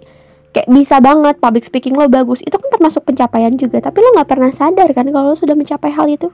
kayak 0.52 0.68
bisa 0.68 1.00
banget 1.00 1.40
public 1.40 1.64
speaking 1.64 1.96
lo 1.96 2.12
bagus. 2.12 2.44
Itu 2.44 2.60
kan 2.60 2.71
termasuk 2.82 3.06
pencapaian 3.06 3.54
juga. 3.54 3.78
Tapi 3.78 4.02
lo 4.02 4.18
nggak 4.18 4.26
pernah 4.26 4.50
sadar 4.50 4.90
kan 4.90 5.06
kalau 5.14 5.30
lo 5.30 5.38
sudah 5.38 5.54
mencapai 5.54 5.94
hal 5.94 6.10
itu? 6.10 6.34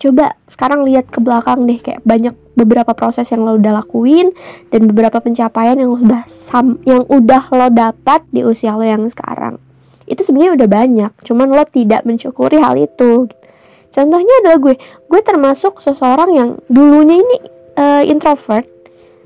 Coba 0.00 0.32
sekarang 0.48 0.88
lihat 0.88 1.12
ke 1.12 1.20
belakang 1.20 1.68
deh 1.68 1.76
kayak 1.76 2.00
banyak 2.00 2.32
beberapa 2.56 2.96
proses 2.96 3.28
yang 3.28 3.44
lo 3.44 3.60
udah 3.60 3.84
lakuin 3.84 4.32
dan 4.72 4.88
beberapa 4.88 5.20
pencapaian 5.20 5.76
yang 5.76 5.92
udah 5.92 6.24
sam 6.24 6.80
yang 6.88 7.04
udah 7.12 7.52
lo 7.52 7.68
dapat 7.68 8.24
di 8.32 8.40
usia 8.40 8.72
lo 8.72 8.88
yang 8.88 9.04
sekarang. 9.12 9.60
Itu 10.08 10.24
sebenarnya 10.24 10.64
udah 10.64 10.68
banyak 10.68 11.12
cuman 11.28 11.52
lo 11.52 11.64
tidak 11.68 12.08
mensyukuri 12.08 12.56
hal 12.56 12.80
itu. 12.80 13.28
Contohnya 13.92 14.34
adalah 14.44 14.58
gue. 14.60 14.74
Gue 15.08 15.20
termasuk 15.20 15.80
seseorang 15.84 16.30
yang 16.32 16.48
dulunya 16.68 17.20
ini 17.20 17.36
uh, 17.80 18.04
introvert 18.04 18.68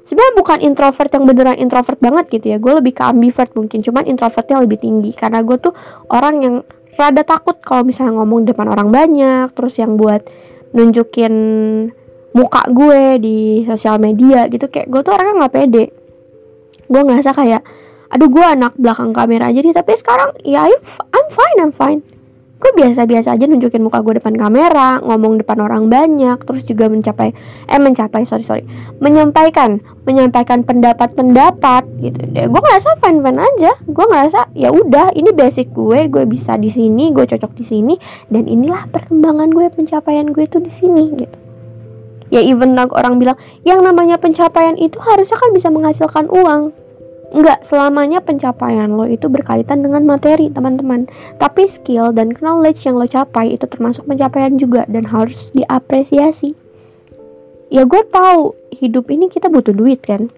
sebenarnya 0.04 0.34
bukan 0.36 0.58
introvert 0.64 1.10
yang 1.12 1.24
beneran 1.26 1.56
introvert 1.56 1.98
banget 2.00 2.24
gitu 2.32 2.46
ya. 2.52 2.58
Gue 2.60 2.78
lebih 2.78 2.92
ke 2.96 3.02
ambivert 3.04 3.52
mungkin. 3.56 3.80
Cuman 3.80 4.04
introvertnya 4.06 4.56
lebih 4.60 4.78
tinggi. 4.80 5.10
Karena 5.16 5.40
gue 5.40 5.56
tuh 5.58 5.72
orang 6.12 6.34
yang 6.44 6.54
rada 6.94 7.22
takut 7.24 7.56
kalau 7.62 7.86
misalnya 7.86 8.20
ngomong 8.20 8.46
depan 8.48 8.66
orang 8.70 8.88
banyak. 8.92 9.50
Terus 9.52 9.80
yang 9.80 9.96
buat 9.96 10.26
nunjukin 10.76 11.34
muka 12.30 12.62
gue 12.70 13.18
di 13.18 13.38
sosial 13.66 13.98
media 13.98 14.46
gitu. 14.46 14.68
Kayak 14.68 14.88
gue 14.92 15.00
tuh 15.02 15.12
orangnya 15.16 15.34
nggak 15.46 15.54
pede. 15.54 15.84
Gue 16.90 17.02
ngerasa 17.06 17.32
kayak 17.34 17.62
aduh 18.10 18.26
gue 18.26 18.42
anak 18.42 18.74
belakang 18.78 19.14
kamera 19.14 19.48
aja 19.48 19.60
nih. 19.62 19.74
Tapi 19.74 19.92
sekarang 19.98 20.36
ya 20.44 20.68
I'm 20.68 21.26
fine 21.30 21.58
I'm 21.58 21.74
fine 21.74 22.19
gue 22.60 22.70
biasa-biasa 22.76 23.40
aja 23.40 23.44
nunjukin 23.48 23.80
muka 23.80 24.04
gue 24.04 24.20
depan 24.20 24.36
kamera 24.36 25.00
ngomong 25.00 25.40
depan 25.40 25.64
orang 25.64 25.88
banyak 25.88 26.36
terus 26.44 26.62
juga 26.68 26.92
mencapai 26.92 27.32
eh 27.64 27.80
mencapai 27.80 28.28
sorry 28.28 28.44
sorry 28.44 28.68
menyampaikan 29.00 29.80
menyampaikan 30.04 30.66
pendapat-pendapat 30.66 31.86
gitu. 32.04 32.20
Deh 32.30 32.46
gue 32.50 32.60
ngerasa 32.60 32.98
fine 32.98 33.20
aja. 33.38 33.72
Gue 33.86 34.06
ngerasa 34.08 34.52
ya 34.52 34.74
udah 34.74 35.14
ini 35.14 35.30
basic 35.32 35.72
gue 35.72 36.10
gue 36.10 36.24
bisa 36.28 36.60
di 36.60 36.68
sini 36.68 37.14
gue 37.14 37.24
cocok 37.24 37.52
di 37.56 37.64
sini 37.64 37.94
dan 38.28 38.44
inilah 38.44 38.90
perkembangan 38.90 39.48
gue 39.52 39.66
pencapaian 39.72 40.28
gue 40.28 40.44
itu 40.44 40.58
di 40.58 40.72
sini 40.72 41.04
gitu. 41.16 41.36
Ya 42.30 42.44
even 42.44 42.78
orang 42.78 43.18
bilang 43.18 43.34
yang 43.66 43.82
namanya 43.82 44.14
pencapaian 44.20 44.78
itu 44.78 45.02
harusnya 45.02 45.38
kan 45.40 45.50
bisa 45.50 45.66
menghasilkan 45.72 46.30
uang 46.30 46.70
Enggak 47.30 47.62
selamanya 47.62 48.18
pencapaian 48.18 48.90
lo 48.90 49.06
itu 49.06 49.30
berkaitan 49.30 49.86
dengan 49.86 50.02
materi 50.02 50.50
teman-teman. 50.50 51.06
Tapi 51.38 51.70
skill 51.70 52.10
dan 52.10 52.34
knowledge 52.34 52.82
yang 52.82 52.98
lo 52.98 53.06
capai 53.06 53.54
itu 53.54 53.70
termasuk 53.70 54.02
pencapaian 54.10 54.58
juga 54.58 54.82
dan 54.90 55.06
harus 55.06 55.54
diapresiasi. 55.54 56.58
Ya 57.70 57.86
gue 57.86 58.02
tahu 58.10 58.58
hidup 58.74 59.14
ini 59.14 59.30
kita 59.30 59.46
butuh 59.46 59.70
duit 59.70 60.02
kan? 60.02 60.34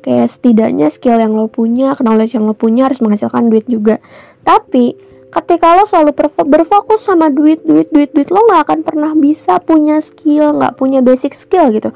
Kayak 0.00 0.32
setidaknya 0.32 0.88
skill 0.88 1.20
yang 1.20 1.36
lo 1.36 1.52
punya 1.52 1.92
knowledge 2.00 2.40
yang 2.40 2.48
lo 2.48 2.56
punya 2.56 2.88
harus 2.88 3.04
menghasilkan 3.04 3.52
duit 3.52 3.68
juga. 3.68 4.00
Tapi 4.40 4.96
ketika 5.28 5.76
lo 5.76 5.84
selalu 5.84 6.12
berfokus 6.44 7.04
sama 7.04 7.32
duit 7.32 7.64
duit 7.68 7.88
duit 7.88 8.12
duit 8.12 8.28
lo 8.28 8.44
nggak 8.48 8.68
akan 8.68 8.80
pernah 8.84 9.12
bisa 9.16 9.56
punya 9.64 9.96
skill 10.00 10.60
nggak 10.60 10.76
punya 10.76 11.00
basic 11.00 11.32
skill 11.32 11.72
gitu 11.72 11.88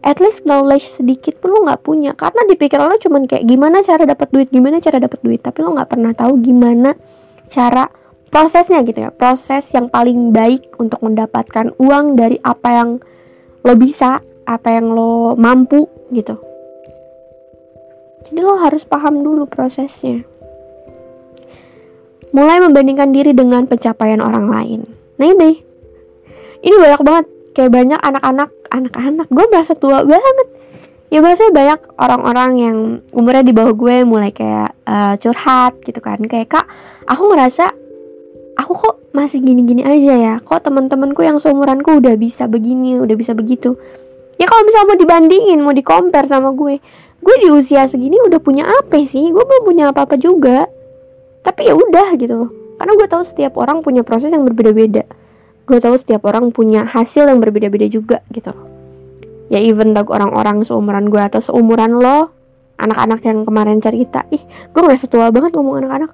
at 0.00 0.18
least 0.18 0.48
knowledge 0.48 0.84
sedikit 0.86 1.38
pun 1.38 1.52
lo 1.56 1.66
nggak 1.68 1.82
punya 1.84 2.12
karena 2.16 2.46
di 2.48 2.54
pikiran 2.56 2.88
lo 2.88 2.96
cuman 2.96 3.28
kayak 3.28 3.44
gimana 3.44 3.84
cara 3.84 4.02
dapat 4.08 4.28
duit 4.32 4.48
gimana 4.48 4.80
cara 4.80 4.96
dapat 4.96 5.20
duit 5.20 5.40
tapi 5.44 5.58
lo 5.60 5.76
nggak 5.76 5.90
pernah 5.90 6.12
tahu 6.16 6.40
gimana 6.40 6.96
cara 7.50 7.88
prosesnya 8.32 8.80
gitu 8.86 9.08
ya 9.08 9.10
proses 9.12 9.66
yang 9.76 9.92
paling 9.92 10.32
baik 10.32 10.72
untuk 10.80 11.02
mendapatkan 11.04 11.76
uang 11.76 12.16
dari 12.16 12.40
apa 12.40 12.68
yang 12.72 12.90
lo 13.60 13.74
bisa 13.76 14.24
apa 14.48 14.68
yang 14.72 14.94
lo 14.96 15.36
mampu 15.36 15.84
gitu 16.14 16.50
jadi 18.30 18.46
lo 18.46 18.62
harus 18.62 18.86
paham 18.86 19.26
dulu 19.26 19.50
prosesnya. 19.50 20.22
Mulai 22.30 22.62
membandingkan 22.62 23.10
diri 23.10 23.34
dengan 23.34 23.66
pencapaian 23.66 24.22
orang 24.22 24.46
lain. 24.46 24.80
Nah 25.18 25.26
ini, 25.26 25.58
ini 26.62 26.74
banyak 26.78 27.02
banget. 27.02 27.26
Kayak 27.50 27.74
banyak 27.74 27.98
anak-anak, 27.98 28.48
anak-anak. 28.70 29.26
Gue 29.28 29.44
merasa 29.50 29.76
tua 29.76 30.06
banget. 30.06 30.48
Ya 31.10 31.18
biasanya 31.18 31.50
banyak 31.50 31.80
orang-orang 31.98 32.50
yang 32.54 32.76
umurnya 33.10 33.42
di 33.42 33.50
bawah 33.50 33.74
gue 33.74 34.06
mulai 34.06 34.30
kayak 34.30 34.70
uh, 34.86 35.14
curhat 35.18 35.82
gitu 35.82 35.98
kan. 35.98 36.22
Kayak 36.22 36.54
kak, 36.54 36.66
aku 37.10 37.34
ngerasa 37.34 37.66
aku 38.54 38.72
kok 38.78 38.94
masih 39.10 39.42
gini-gini 39.42 39.82
aja 39.82 40.14
ya. 40.14 40.34
Kok 40.38 40.70
teman-temanku 40.70 41.26
yang 41.26 41.42
seumuranku 41.42 41.98
udah 41.98 42.14
bisa 42.14 42.46
begini, 42.46 43.02
udah 43.02 43.16
bisa 43.18 43.34
begitu. 43.34 43.74
Ya 44.38 44.46
kalau 44.46 44.62
misalnya 44.62 44.94
mau 44.94 44.98
dibandingin, 45.02 45.58
mau 45.60 45.74
di 45.74 45.84
compare 45.84 46.30
sama 46.30 46.54
gue, 46.54 46.80
gue 47.20 47.36
di 47.36 47.48
usia 47.52 47.84
segini 47.84 48.16
udah 48.24 48.40
punya 48.40 48.64
apa 48.64 48.96
sih 49.04 49.28
gue 49.28 49.44
belum 49.44 49.62
punya 49.64 49.92
apa-apa 49.92 50.16
juga 50.16 50.64
tapi 51.44 51.68
ya 51.68 51.76
udah 51.76 52.16
gitu 52.16 52.34
loh 52.36 52.50
karena 52.80 52.92
gue 52.96 53.08
tahu 53.08 53.22
setiap 53.24 53.60
orang 53.60 53.84
punya 53.84 54.00
proses 54.00 54.32
yang 54.32 54.44
berbeda-beda 54.48 55.04
gue 55.66 55.78
tahu 55.78 55.94
setiap 55.96 56.24
orang 56.26 56.50
punya 56.50 56.86
hasil 56.86 57.28
yang 57.28 57.38
berbeda-beda 57.38 57.86
juga 57.86 58.24
gitu 58.32 58.50
loh. 58.52 58.66
Ya 59.50 59.58
even 59.58 59.92
though 59.92 60.06
orang-orang 60.06 60.62
seumuran 60.62 61.10
gue 61.10 61.18
atau 61.18 61.42
seumuran 61.42 61.98
lo 61.98 62.30
anak-anak 62.80 63.20
yang 63.26 63.44
kemarin 63.44 63.82
cerita 63.82 64.24
ih 64.32 64.40
gue 64.42 64.80
ngerasa 64.80 65.10
tua 65.10 65.28
banget 65.28 65.52
ngomong 65.52 65.84
anak-anak 65.84 66.12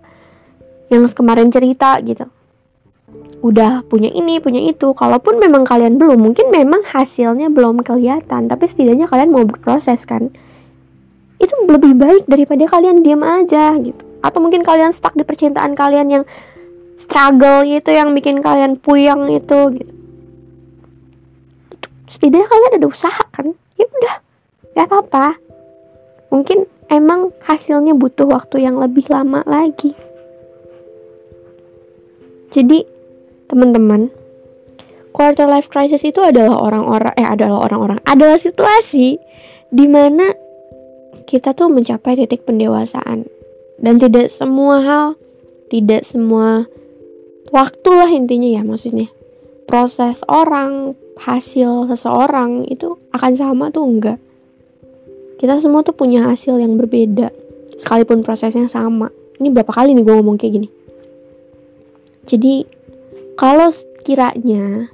yang 0.91 1.07
kemarin 1.11 1.49
cerita 1.53 1.99
gitu. 2.03 2.27
Udah 3.45 3.85
punya 3.87 4.11
ini 4.11 4.41
punya 4.41 4.59
itu. 4.65 4.91
Kalaupun 4.97 5.39
memang 5.39 5.63
kalian 5.63 6.01
belum 6.01 6.19
mungkin 6.19 6.51
memang 6.51 6.83
hasilnya 6.83 7.53
belum 7.53 7.85
kelihatan 7.85 8.51
tapi 8.51 8.65
setidaknya 8.67 9.07
kalian 9.07 9.31
mau 9.31 9.45
berproses 9.45 10.03
kan? 10.09 10.33
Itu 11.37 11.53
lebih 11.69 11.95
baik 12.01 12.25
daripada 12.27 12.65
kalian 12.65 13.05
diam 13.05 13.21
aja 13.21 13.77
gitu. 13.77 14.03
Atau 14.25 14.41
mungkin 14.41 14.65
kalian 14.65 14.91
stuck 14.91 15.13
di 15.15 15.23
percintaan 15.23 15.77
kalian 15.77 16.09
yang 16.09 16.25
struggle 16.97 17.63
itu 17.63 17.93
yang 17.93 18.17
bikin 18.17 18.41
kalian 18.41 18.81
puyeng 18.81 19.29
itu 19.29 19.61
gitu. 19.77 19.93
Setidaknya 22.09 22.49
kalian 22.49 22.77
ada 22.81 22.89
usaha 22.89 23.23
kan? 23.31 23.53
Ya 23.77 23.85
udah 23.85 24.17
gak 24.73 24.87
apa-apa. 24.89 25.27
Mungkin 26.33 26.65
emang 26.89 27.35
hasilnya 27.45 27.93
butuh 27.93 28.27
waktu 28.27 28.65
yang 28.65 28.81
lebih 28.81 29.07
lama 29.13 29.45
lagi. 29.45 29.93
Jadi 32.55 32.89
teman-teman 33.51 34.09
quarter 35.13 35.45
life 35.45 35.69
crisis 35.69 36.03
itu 36.07 36.23
adalah 36.25 36.57
orang-orang 36.57 37.13
eh 37.21 37.27
adalah 37.27 37.69
orang-orang 37.69 38.01
adalah 38.09 38.41
situasi 38.41 39.21
di 39.69 39.87
mana 39.91 40.33
kita 41.27 41.53
tuh 41.53 41.69
mencapai 41.69 42.17
titik 42.17 42.47
pendewasaan. 42.47 43.29
Dan 43.77 44.01
tidak 44.01 44.33
semua 44.33 44.81
hal 44.81 45.07
tidak 45.69 46.07
semua 46.07 46.71
waktu 47.51 47.91
lah 47.91 48.11
intinya 48.11 48.49
ya 48.49 48.63
maksudnya. 48.63 49.11
Proses 49.67 50.23
orang 50.31 50.95
hasil 51.19 51.91
seseorang 51.91 52.69
itu 52.71 52.95
akan 53.11 53.33
sama 53.35 53.75
tuh 53.75 53.83
enggak? 53.83 54.19
Kita 55.37 55.59
semua 55.61 55.85
tuh 55.85 55.93
punya 55.93 56.31
hasil 56.31 56.57
yang 56.57 56.79
berbeda 56.81 57.35
sekalipun 57.77 58.25
prosesnya 58.25 58.71
sama. 58.71 59.13
Ini 59.37 59.53
berapa 59.53 59.69
kali 59.69 59.93
nih 59.93 60.05
gue 60.07 60.15
ngomong 60.17 60.41
kayak 60.41 60.53
gini? 60.57 60.69
Jadi 62.25 62.65
kalau 63.37 63.69
kiranya 64.01 64.89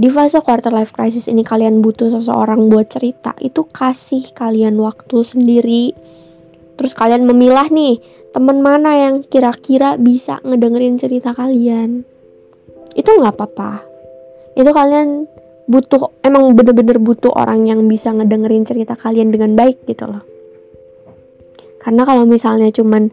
di 0.00 0.08
fase 0.08 0.40
quarter 0.40 0.72
life 0.72 0.96
crisis 0.96 1.28
ini 1.28 1.44
kalian 1.44 1.84
butuh 1.84 2.08
seseorang 2.08 2.72
buat 2.72 2.88
cerita, 2.88 3.36
itu 3.38 3.68
kasih 3.68 4.32
kalian 4.32 4.80
waktu 4.80 5.22
sendiri. 5.22 5.92
Terus 6.80 6.96
kalian 6.96 7.28
memilah 7.28 7.68
nih, 7.68 8.00
teman 8.32 8.64
mana 8.64 8.96
yang 8.96 9.20
kira-kira 9.20 10.00
bisa 10.00 10.40
ngedengerin 10.40 10.96
cerita 10.96 11.36
kalian. 11.36 12.08
Itu 12.96 13.20
nggak 13.20 13.36
apa-apa. 13.36 13.84
Itu 14.56 14.72
kalian 14.72 15.28
butuh, 15.68 16.24
emang 16.24 16.56
bener-bener 16.56 16.96
butuh 16.96 17.36
orang 17.36 17.68
yang 17.68 17.84
bisa 17.84 18.16
ngedengerin 18.16 18.64
cerita 18.64 18.96
kalian 18.96 19.28
dengan 19.28 19.52
baik 19.52 19.84
gitu 19.84 20.08
loh. 20.08 20.24
Karena 21.76 22.08
kalau 22.08 22.24
misalnya 22.24 22.72
cuman 22.72 23.12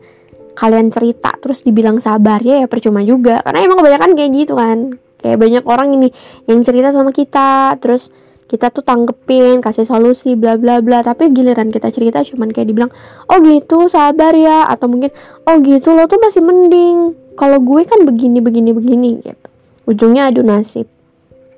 kalian 0.58 0.88
cerita 0.89 1.38
terus 1.38 1.62
dibilang 1.62 2.01
sabar 2.01 2.41
ya 2.41 2.65
ya 2.65 2.67
percuma 2.71 3.06
juga 3.06 3.45
karena 3.45 3.62
emang 3.62 3.77
kebanyakan 3.77 4.17
kayak 4.17 4.32
gitu 4.34 4.58
kan 4.58 4.97
kayak 5.21 5.38
banyak 5.38 5.63
orang 5.69 5.93
ini 5.93 6.10
yang 6.49 6.65
cerita 6.65 6.89
sama 6.89 7.13
kita 7.13 7.77
terus 7.77 8.10
kita 8.47 8.71
tuh 8.71 8.81
tanggepin 8.81 9.60
kasih 9.60 9.83
solusi 9.83 10.33
bla 10.39 10.55
bla 10.55 10.79
bla. 10.79 11.03
Tapi 11.03 11.29
giliran 11.36 11.69
kita 11.69 11.91
cerita 11.91 12.23
cuman 12.23 12.49
kayak 12.55 12.67
dibilang 12.71 12.91
oh 13.27 13.38
gitu 13.43 13.91
sabar 13.91 14.31
ya. 14.33 14.65
Atau 14.65 14.88
mungkin 14.88 15.12
oh 15.43 15.55
gitu 15.62 15.93
lo 15.93 16.07
tuh 16.07 16.17
masih 16.23 16.41
mending. 16.41 17.13
Kalau 17.38 17.62
gue 17.62 17.83
kan 17.86 18.07
begini 18.07 18.39
begini 18.41 18.71
begini 18.73 19.10
gitu. 19.21 19.47
Ujungnya 19.86 20.31
adu 20.31 20.41
nasib. 20.41 20.88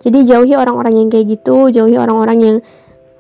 Jadi 0.01 0.25
jauhi 0.25 0.57
orang-orang 0.57 0.95
yang 1.05 1.09
kayak 1.13 1.39
gitu 1.39 1.71
jauhi 1.71 1.95
orang-orang 1.95 2.37
yang 2.41 2.57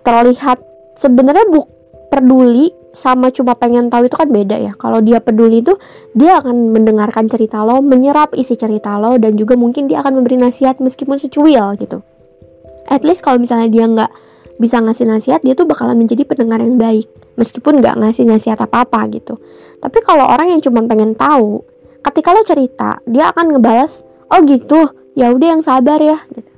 terlihat 0.03 0.59
sebenarnya 0.97 1.45
bu 1.47 1.67
peduli 2.09 2.73
sama 2.89 3.29
cuma 3.29 3.53
pengen 3.53 3.87
tahu 3.87 4.09
itu 4.09 4.17
kan 4.17 4.27
beda 4.27 4.57
ya. 4.57 4.73
Kalau 4.75 4.99
dia 4.99 5.21
peduli 5.21 5.61
itu 5.61 5.77
dia 6.17 6.41
akan 6.41 6.73
mendengarkan 6.73 7.29
cerita 7.29 7.61
lo, 7.61 7.85
menyerap 7.85 8.33
isi 8.33 8.57
cerita 8.57 8.97
lo 8.97 9.15
dan 9.21 9.37
juga 9.37 9.53
mungkin 9.53 9.85
dia 9.85 10.01
akan 10.01 10.19
memberi 10.19 10.41
nasihat 10.41 10.81
meskipun 10.81 11.21
secuil 11.21 11.77
gitu. 11.77 12.01
At 12.87 13.03
least 13.03 13.25
kalau 13.25 13.41
misalnya 13.41 13.67
dia 13.67 13.85
nggak 13.89 14.11
bisa 14.59 14.79
ngasih 14.79 15.07
nasihat, 15.07 15.39
dia 15.43 15.55
tuh 15.55 15.67
bakalan 15.67 15.99
menjadi 15.99 16.23
pendengar 16.27 16.59
yang 16.63 16.75
baik 16.79 17.07
meskipun 17.39 17.79
nggak 17.79 17.95
ngasih 17.99 18.27
nasihat 18.27 18.59
apa-apa 18.59 19.07
gitu. 19.11 19.39
Tapi 19.79 19.97
kalau 20.03 20.27
orang 20.27 20.51
yang 20.51 20.61
cuma 20.63 20.83
pengen 20.87 21.15
tahu, 21.15 21.63
ketika 22.03 22.35
lo 22.35 22.43
cerita, 22.43 22.99
dia 23.07 23.31
akan 23.31 23.55
ngebalas, 23.55 24.03
"Oh 24.31 24.43
gitu, 24.43 24.91
ya 25.15 25.31
udah 25.31 25.59
yang 25.59 25.63
sabar 25.63 25.99
ya." 25.99 26.19
gitu. 26.35 26.51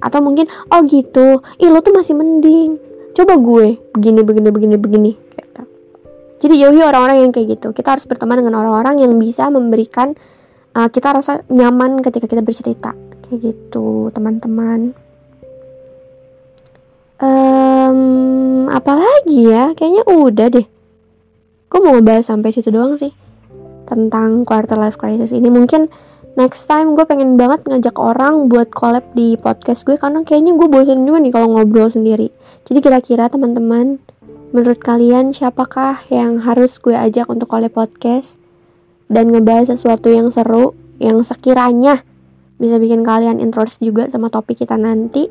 Atau 0.00 0.24
mungkin, 0.24 0.48
"Oh 0.72 0.80
gitu, 0.84 1.44
ih 1.60 1.68
lo 1.68 1.84
tuh 1.84 1.92
masih 1.92 2.16
mending." 2.16 2.76
Coba 3.16 3.36
gue 3.40 3.80
begini 3.96 4.20
begini 4.20 4.48
begini 4.52 4.76
begini 4.76 5.12
jadi 6.36 6.68
jauhi 6.68 6.80
orang-orang 6.84 7.28
yang 7.28 7.32
kayak 7.32 7.56
gitu. 7.56 7.72
Kita 7.72 7.96
harus 7.96 8.04
berteman 8.04 8.44
dengan 8.44 8.60
orang-orang 8.60 9.00
yang 9.00 9.12
bisa 9.16 9.48
memberikan 9.48 10.12
uh, 10.76 10.88
kita 10.92 11.16
rasa 11.16 11.40
nyaman 11.48 12.04
ketika 12.04 12.28
kita 12.28 12.42
bercerita. 12.44 12.92
Kayak 13.26 13.52
gitu, 13.52 14.12
teman-teman. 14.12 14.92
Apalagi 18.86 19.50
ya? 19.50 19.74
Kayaknya 19.74 20.02
udah 20.06 20.46
deh. 20.54 20.66
Gue 21.66 21.80
mau 21.82 21.98
ngebahas 21.98 22.30
sampai 22.30 22.54
situ 22.54 22.70
doang 22.70 22.94
sih. 22.94 23.10
Tentang 23.90 24.46
quarter 24.46 24.78
life 24.78 24.94
crisis 24.94 25.34
ini. 25.34 25.50
Mungkin 25.50 25.90
next 26.38 26.70
time 26.70 26.94
gue 26.94 27.02
pengen 27.02 27.34
banget 27.34 27.66
ngajak 27.66 27.98
orang 27.98 28.46
buat 28.46 28.70
collab 28.70 29.02
di 29.18 29.34
podcast 29.34 29.82
gue. 29.82 29.98
Karena 29.98 30.22
kayaknya 30.22 30.54
gue 30.54 30.70
bosan 30.70 31.02
juga 31.02 31.18
nih 31.18 31.34
kalau 31.34 31.58
ngobrol 31.58 31.90
sendiri. 31.90 32.30
Jadi 32.62 32.78
kira-kira 32.78 33.26
teman-teman 33.26 33.98
Menurut 34.54 34.78
kalian 34.78 35.34
siapakah 35.34 36.06
yang 36.08 36.40
harus 36.40 36.78
gue 36.78 36.94
ajak 36.94 37.26
untuk 37.26 37.50
oleh 37.52 37.66
podcast 37.66 38.38
dan 39.10 39.34
ngebahas 39.34 39.74
sesuatu 39.74 40.06
yang 40.08 40.30
seru 40.30 40.72
yang 41.02 41.20
sekiranya 41.20 42.00
bisa 42.56 42.80
bikin 42.80 43.04
kalian 43.04 43.36
interest 43.36 43.84
juga 43.84 44.08
sama 44.08 44.32
topik 44.32 44.64
kita 44.64 44.80
nanti 44.80 45.28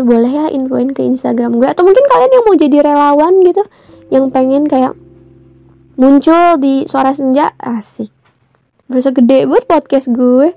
itu 0.00 0.08
boleh 0.08 0.32
ya 0.32 0.46
infoin 0.48 0.96
ke 0.96 1.04
Instagram 1.04 1.60
gue. 1.60 1.68
Atau 1.68 1.84
mungkin 1.84 2.00
kalian 2.08 2.32
yang 2.32 2.44
mau 2.48 2.56
jadi 2.56 2.76
relawan 2.80 3.44
gitu 3.44 3.62
yang 4.08 4.32
pengen 4.32 4.64
kayak 4.64 4.96
muncul 6.00 6.56
di 6.56 6.88
suara 6.88 7.12
senja 7.12 7.52
asik. 7.60 8.08
Berasa 8.88 9.12
gede 9.12 9.44
buat 9.44 9.68
podcast 9.68 10.08
gue. 10.08 10.56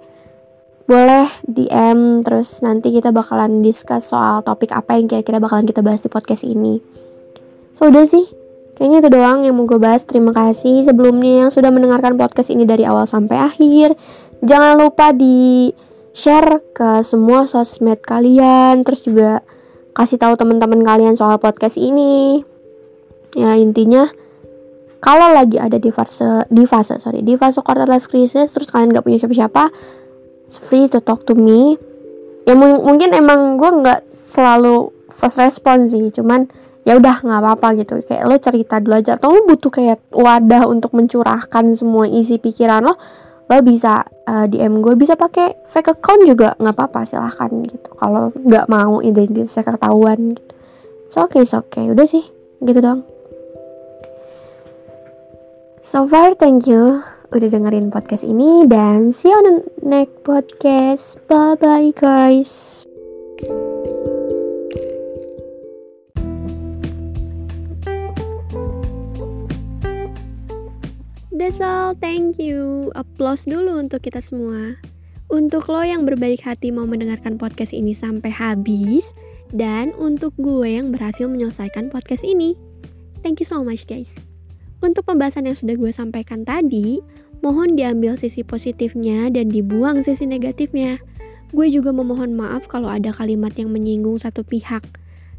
Boleh 0.87 1.27
DM 1.43 2.23
terus 2.23 2.63
nanti 2.63 2.95
kita 2.95 3.11
bakalan 3.11 3.59
discuss 3.59 4.15
soal 4.15 4.39
topik 4.47 4.71
apa 4.71 4.95
yang 4.95 5.11
kira-kira 5.11 5.43
bakalan 5.43 5.67
kita 5.67 5.83
bahas 5.83 5.99
di 5.99 6.07
podcast 6.07 6.47
ini. 6.47 6.79
So 7.75 7.91
udah 7.91 8.07
sih, 8.07 8.23
kayaknya 8.79 9.03
itu 9.03 9.09
doang 9.11 9.43
yang 9.43 9.59
mau 9.59 9.67
gue 9.67 9.79
bahas. 9.79 10.07
Terima 10.07 10.31
kasih 10.31 10.87
sebelumnya 10.87 11.47
yang 11.47 11.49
sudah 11.51 11.67
mendengarkan 11.67 12.15
podcast 12.15 12.47
ini 12.47 12.63
dari 12.63 12.87
awal 12.87 13.03
sampai 13.03 13.43
akhir. 13.43 13.99
Jangan 14.43 14.79
lupa 14.79 15.11
di 15.11 15.71
share 16.13 16.61
ke 16.71 17.01
semua 17.01 17.49
sosmed 17.49 17.99
kalian, 18.05 18.85
terus 18.85 19.01
juga 19.01 19.41
kasih 19.97 20.21
tahu 20.21 20.37
teman-teman 20.37 20.85
kalian 20.85 21.17
soal 21.17 21.41
podcast 21.41 21.75
ini. 21.75 22.45
Ya 23.33 23.57
intinya 23.57 24.05
kalau 25.01 25.33
lagi 25.33 25.57
ada 25.57 25.81
di 25.81 25.89
fase 25.89 26.45
di 26.53 26.63
fase 26.69 27.01
sorry 27.01 27.25
di 27.25 27.33
fase 27.35 27.59
quarter 27.65 27.89
life 27.89 28.07
crisis 28.07 28.53
terus 28.53 28.69
kalian 28.69 28.93
nggak 28.93 29.03
punya 29.03 29.17
siapa-siapa, 29.17 29.73
free 30.47 30.85
to 30.85 31.01
talk 31.01 31.25
to 31.25 31.33
me. 31.33 31.75
Ya 32.45 32.53
mungkin 32.53 33.11
emang 33.11 33.57
gue 33.57 33.71
nggak 33.73 34.05
selalu 34.05 34.93
first 35.09 35.41
response 35.41 35.97
sih, 35.97 36.13
cuman 36.13 36.45
ya 36.83 36.99
udah 36.99 37.23
nggak 37.23 37.39
apa-apa 37.39 37.67
gitu 37.79 38.03
kayak 38.03 38.27
lo 38.27 38.35
cerita 38.35 38.77
dulu 38.83 38.99
aja 38.99 39.15
atau 39.15 39.31
lo 39.31 39.47
butuh 39.47 39.71
kayak 39.71 40.03
wadah 40.11 40.67
untuk 40.67 40.91
mencurahkan 40.91 41.71
semua 41.71 42.03
isi 42.11 42.35
pikiran 42.35 42.83
lo 42.83 42.99
lo 43.51 43.59
bisa 43.59 44.07
uh, 44.27 44.43
eh, 44.43 44.45
DM 44.47 44.79
gue 44.79 44.95
bisa 44.95 45.19
pakai 45.19 45.67
fake 45.67 45.99
account 45.99 46.23
juga 46.23 46.55
nggak 46.57 46.75
apa-apa 46.75 47.03
silahkan 47.03 47.51
gitu. 47.67 47.91
Kalau 47.99 48.31
nggak 48.31 48.65
mau 48.71 49.03
identitasnya 49.03 49.75
ketahuan 49.75 50.35
gitu. 50.35 50.53
So 51.13 51.27
oke 51.27 51.37
okay, 51.37 51.43
so 51.43 51.61
oke 51.61 51.69
okay. 51.69 51.91
udah 51.91 52.07
sih 52.09 52.25
gitu 52.63 52.79
dong 52.79 53.03
so 55.83 56.07
far 56.07 56.31
thank 56.39 56.65
you 56.65 57.03
udah 57.35 57.49
dengerin 57.51 57.91
podcast 57.91 58.23
ini 58.23 58.63
dan 58.69 59.11
see 59.11 59.27
you 59.27 59.35
on 59.35 59.45
the 59.45 59.57
next 59.81 60.21
podcast. 60.21 61.17
Bye 61.25 61.57
bye 61.59 61.91
guys 61.91 62.85
That's 71.43 71.59
all, 71.59 71.91
thank 71.91 72.39
you. 72.39 72.87
Applause 72.95 73.43
dulu 73.43 73.75
untuk 73.75 74.07
kita 74.07 74.23
semua. 74.23 74.79
Untuk 75.27 75.67
lo 75.67 75.83
yang 75.83 76.07
berbaik 76.07 76.39
hati 76.39 76.71
mau 76.71 76.87
mendengarkan 76.87 77.35
podcast 77.35 77.75
ini 77.75 77.91
sampai 77.91 78.31
habis, 78.31 79.11
dan 79.51 79.91
untuk 79.99 80.31
gue 80.39 80.79
yang 80.79 80.95
berhasil 80.95 81.27
menyelesaikan 81.27 81.91
podcast 81.91 82.23
ini. 82.23 82.55
Thank 83.27 83.43
you 83.43 83.47
so 83.51 83.59
much 83.59 83.83
guys. 83.83 84.15
Untuk 84.79 85.03
pembahasan 85.03 85.51
yang 85.51 85.59
sudah 85.59 85.75
gue 85.75 85.91
sampaikan 85.91 86.47
tadi, 86.47 87.03
mohon 87.43 87.75
diambil 87.75 88.15
sisi 88.15 88.47
positifnya 88.47 89.27
dan 89.27 89.51
dibuang 89.51 89.99
sisi 89.99 90.23
negatifnya. 90.23 91.03
Gue 91.51 91.67
juga 91.67 91.91
memohon 91.91 92.39
maaf 92.39 92.71
kalau 92.71 92.87
ada 92.87 93.11
kalimat 93.11 93.51
yang 93.59 93.67
menyinggung 93.67 94.15
satu 94.15 94.47
pihak, 94.47 94.87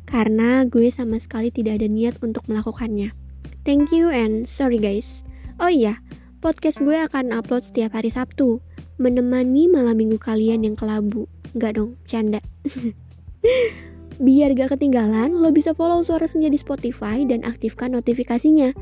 karena 0.05 0.69
gue 0.69 0.85
sama 0.93 1.17
sekali 1.17 1.49
tidak 1.49 1.81
ada 1.81 1.89
niat 1.89 2.21
untuk 2.21 2.45
melakukannya. 2.45 3.17
Thank 3.65 3.89
you 3.89 4.13
and 4.13 4.45
sorry 4.45 4.77
guys. 4.77 5.24
Oh 5.63 5.71
iya, 5.71 6.03
podcast 6.43 6.83
gue 6.83 6.99
akan 6.99 7.31
upload 7.31 7.63
setiap 7.63 7.95
hari 7.95 8.11
Sabtu, 8.11 8.59
menemani 8.99 9.71
malam 9.71 9.95
minggu 9.95 10.19
kalian 10.19 10.67
yang 10.67 10.75
kelabu. 10.75 11.31
Enggak 11.55 11.79
dong, 11.79 11.95
canda. 12.11 12.43
Biar 14.25 14.55
gak 14.55 14.75
ketinggalan, 14.79 15.35
lo 15.35 15.51
bisa 15.51 15.71
follow 15.75 16.03
Suara 16.03 16.27
Senja 16.27 16.51
di 16.51 16.59
Spotify 16.59 17.23
dan 17.23 17.47
aktifkan 17.47 17.95
notifikasinya. 17.95 18.75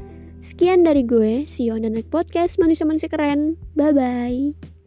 Sekian 0.42 0.84
dari 0.84 1.04
gue, 1.04 1.44
see 1.44 1.68
you 1.68 1.76
on 1.76 1.84
the 1.84 1.92
next 1.92 2.08
podcast 2.08 2.56
manusia-manusia 2.56 3.12
keren. 3.12 3.60
Bye-bye. 3.76 4.81